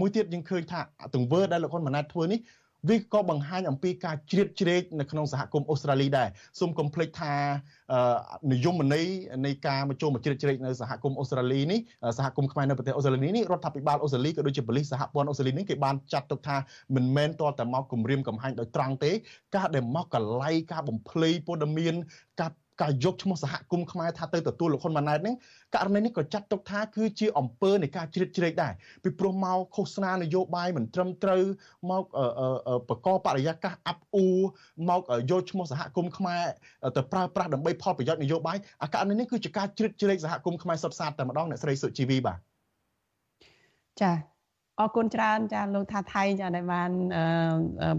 [0.00, 0.80] មួយទៀតយើងឃើញថា
[1.14, 2.40] ទង្វើដែលលោកហ៊ុនម៉ាណែតធ្វើនេះ
[2.88, 6.28] វាក៏បង្ហាញអំពីការជ្រៀតជ្រែកនៅក្នុងសហគមន៍អូស្ត្រាលីដែរ
[6.60, 7.34] សូមកុំភ្លេចថា
[8.52, 9.06] និយមន័យ
[9.46, 11.80] នៃការមកចូលមកជ្រៀតជ្រែកនៅសហគមន៍អូស្ត្រាលីនេះ
[12.18, 16.56] សហគមន៍ខ្មែរនៅប្រទេសអូស្ត្រាលីនេះរដ្ឋាភិបាលអូស្ត្រាលីក៏ដូចជាប៉ូលីសសហព័ន្ធអូស្ត្រាលីនេះគេបានចាត់ទុកថា
[16.94, 19.12] មិនមែនតតែមកគម្រាមកំហែងដោយត្រង់ទេ
[19.56, 21.94] ការដែលមកកលៃការបំភ្លៃព័ត៌មាន
[22.40, 22.50] ការ
[22.82, 25.34] ការយកឈ្មោះសហគមន៍ខ្មែរថាទៅទទួលលោកហ៊ុនម៉ាណែតនេះ
[25.74, 28.72] ករណីនេះក៏ចាត់ទុកថាគឺជាអំពើនៃការជ្រៀតជ្រែកដែរ
[29.04, 31.42] ពីព្រោះមកឃោសនានយោបាយមិនត្រឹមត្រូវ
[31.90, 32.04] មក
[32.88, 34.28] បកបរិយាកាសអាប់អ៊ូ
[34.88, 35.00] មក
[35.30, 36.44] យកឈ្មោះសហគមន៍ខ្មែរ
[36.96, 42.38] ទៅប្រើប្រាស់ដើម្បីផលប្រយោជន៍នយោបាយអាករណីនេះគឺជាការជ្រៀតជ្រែកសហគមន៍ខ្មែរសុទ្ធសាធតែម្ដងអ្នកស្រីសុជីវីបាទ
[44.02, 44.37] ចា
[44.80, 46.90] អរគុណច្រើនចាលោកថាថៃចាដែលបាន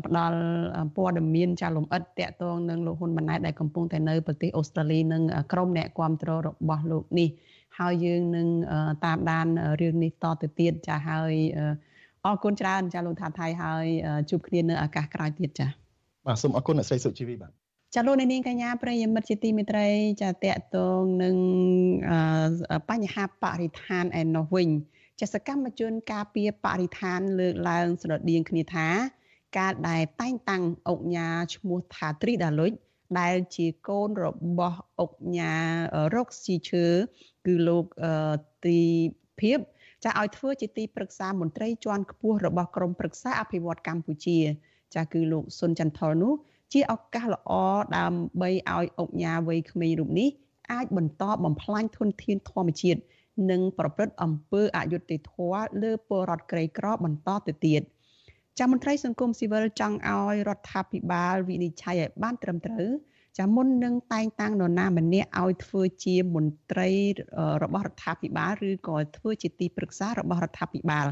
[0.05, 0.39] ផ្ដល់
[0.95, 5.23] ព័ត៌មានចាលំអិតតាក់ទងនឹងលោកហ៊ុនម៉ាណែតដែលកំពុងតែនៅប្រទេសអូស្ត្រាលីនិង
[5.53, 7.29] ក្រុមអ្នកគាំទ្ររបស់លោកនេះ
[7.79, 8.47] ហើយយើងនឹង
[9.05, 9.47] តាមដាន
[9.81, 11.33] រឿងនេះតទៅទៀតចាហើយ
[12.25, 13.85] អរគុណច្រើនចាលោកថាថៃហើយ
[14.29, 15.67] ជួបគ្នានៅឱកាសក្រោយទៀតចា
[16.27, 17.51] បាទសូមអរគុណអ្នកស្រីសុជីវីបាទ
[17.95, 19.87] ចាលោកនាងកញ្ញាប្រិយមិត្តជាទីមេត្រី
[20.21, 21.35] ចាតកតងនឹង
[22.89, 24.69] បញ្ហាបរិស្ថានឯណោះវិញ
[25.21, 28.87] ចសកម្មជនការពារបរិស្ថានលើកឡើងស្រដៀងគ្នាថា
[29.57, 32.71] ការដែលតែងតាំងអុកញ៉ាឈ្មោះថាត្រីដាលុច
[33.19, 34.27] ដែលជាកូនរ
[34.59, 35.53] បស់អុកញ៉ា
[36.15, 36.85] រកស៊ីឈើ
[37.45, 37.85] គឺលោក
[38.65, 38.79] ទី
[39.39, 39.59] ភិប
[40.03, 44.37] ចាឲ្យធ្វើជាទីប្រឹក្សាមន្ត្រីជាន់ខ្ពស់របស់ក្រមប្រឹក្សាអភិវឌ្ឍកម្ពុជា
[44.95, 46.33] ចាគឺលោកសុនចន្ទថលនោះ
[46.73, 47.51] ជាឱកាសល្អ
[47.97, 50.29] ដើម្បីឲ្យអុកញ៉ាវ័យក្មេងរូបនេះ
[50.71, 52.99] អាចបន្តបំផ្លាញធនធានធម្មជាតិ
[53.51, 57.81] និងប្រព្រឹត្តអំពើអយុត្តិធម៌លើពលរដ្ឋក្រីក្របន្តទៅទៀត
[58.59, 62.89] ចាមន្ត្រីសង្គមស៊ីវិលចង់ឲ្យរដ្ឋាភិបាលវិនិច្ឆ័យឲ្យបានត្រឹមត្រូវ
[63.39, 66.89] ចាមុននឹងតែងតាំងនរណាម្នាក់ឲ្យធ្វើជាមន្ត្រី
[67.63, 71.07] របស់រដ្ឋាភិបាលឬក៏ធ្វើជាទីប្រឹក្សារបស់រដ្ឋាភិបាល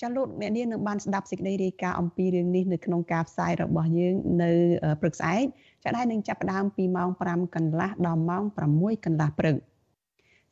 [0.00, 4.52] ចាលោកអ្នកនាងនឹងបានស្ដាប់សេចក្តីរាយការណ៍អំពីរឿងនេះនៅក្នុងការផ្សាយរបស់យើងនៅ
[5.00, 5.44] ព្រឹកស្អែក
[5.84, 9.56] ចាដែលនឹងចាប់ផ្ដើមពីម៉ោង5កន្លះដល់ម៉ោង6កន្លះព្រឹក។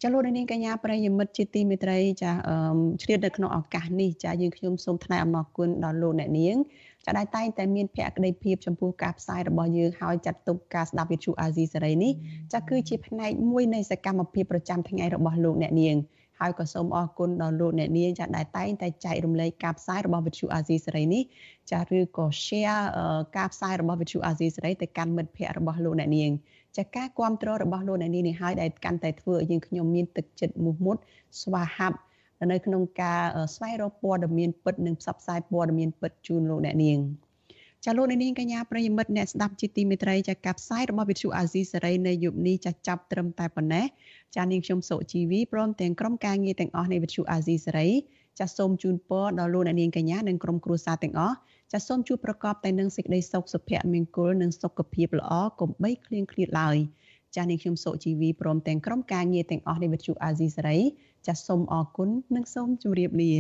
[0.05, 2.31] ចាលោកនាងកញ្ញាប្រិយមិត្តជាទីមេត្រីចា
[3.03, 6.57] ឆ្លៀតនៅក្នុងឱកាសនេះចាយើងខ្ញុំសូមថ្លែងអំណរគុណដល់លោកអ្នកនាង
[7.05, 12.13] ចាដែលតែងតែមានភក្ដីភាពចំពោះការផ្សាយរបស់យើងហើយចាត់ទុកការស្ដាប់វិទ្យុអាស៊ីសេរីនេះ
[12.53, 15.97] ចាគឺជាផ្នែកមួយនៃសកម្មភាពប្រចាំថ្ងៃរបស់លោកអ្នកនាង
[16.41, 21.23] ហើយក៏សូមអរគុណដល់លោកអ្នកនាងចាដែលតែងតែចែករំលែកការផ្សាយរបស់វិទ្យុអាស៊ីសេរីនេះ
[21.71, 22.83] ចាឬក៏ share
[23.37, 26.31] ការផ្សាយរបស់វិទ្យុអាស៊ីសេរីទៅកាន់មិត្តភ័ក្តិរបស់លោកអ្នកនាង
[26.77, 30.97] ចាការគ្រប់គ្រងរបស់លោកអ្នកនាងនេះហើយដែលកាន់តែធ្វើឲ្យយើងខ្ញុំមានទឹកចិត្តមោះមុត
[31.43, 31.99] ស្វាហាប់
[32.53, 33.23] នៅក្នុងការ
[33.55, 36.99] ស្វែងរកព័ត៌មានពិតនិងផ្សព្វផ្សាយព័ត៌មានពិតជូនលោកអ្នកនាង
[37.85, 43.85] ចាលោកនាងកញ្ញាប្រិយមិត្តអ្នកស្ដាប់ជាទីមេត្រីចាការផ្សាយរបស់វិទ្យុអាស៊ីសេរីនៅយប់នេះចាចាប់ត្រឹមតែប៉ុណ្ណេះ
[44.37, 47.89] ចានាងខ្ញុំសុជីវីព្រមទាំងក្រុមការងារទាំងអស់នៃវិទ្យុអាស៊ីសេរី
[48.39, 51.37] ចាសូមជូនពរដល់លោកអ្នកនាងកញ្ញានិងក្រុមគ្រួសារទាំងអស់
[51.75, 56.77] ចាសូមជួបប្រកបតែនឹងសេចក្តីសុខសុភមង្គលនិងសុខភាពល្អកុំបីឃ្លៀងឃ្លាតឡើយ
[57.37, 60.79] ចានាងខ្ញុំសុជីវីព្រមទាំងក្រុមការងារទាំងអស់នៃវិទ្យុអាស៊ីសេរី
[61.27, 63.33] ចាសូមអរគុណនិងសូមជម្រាបលា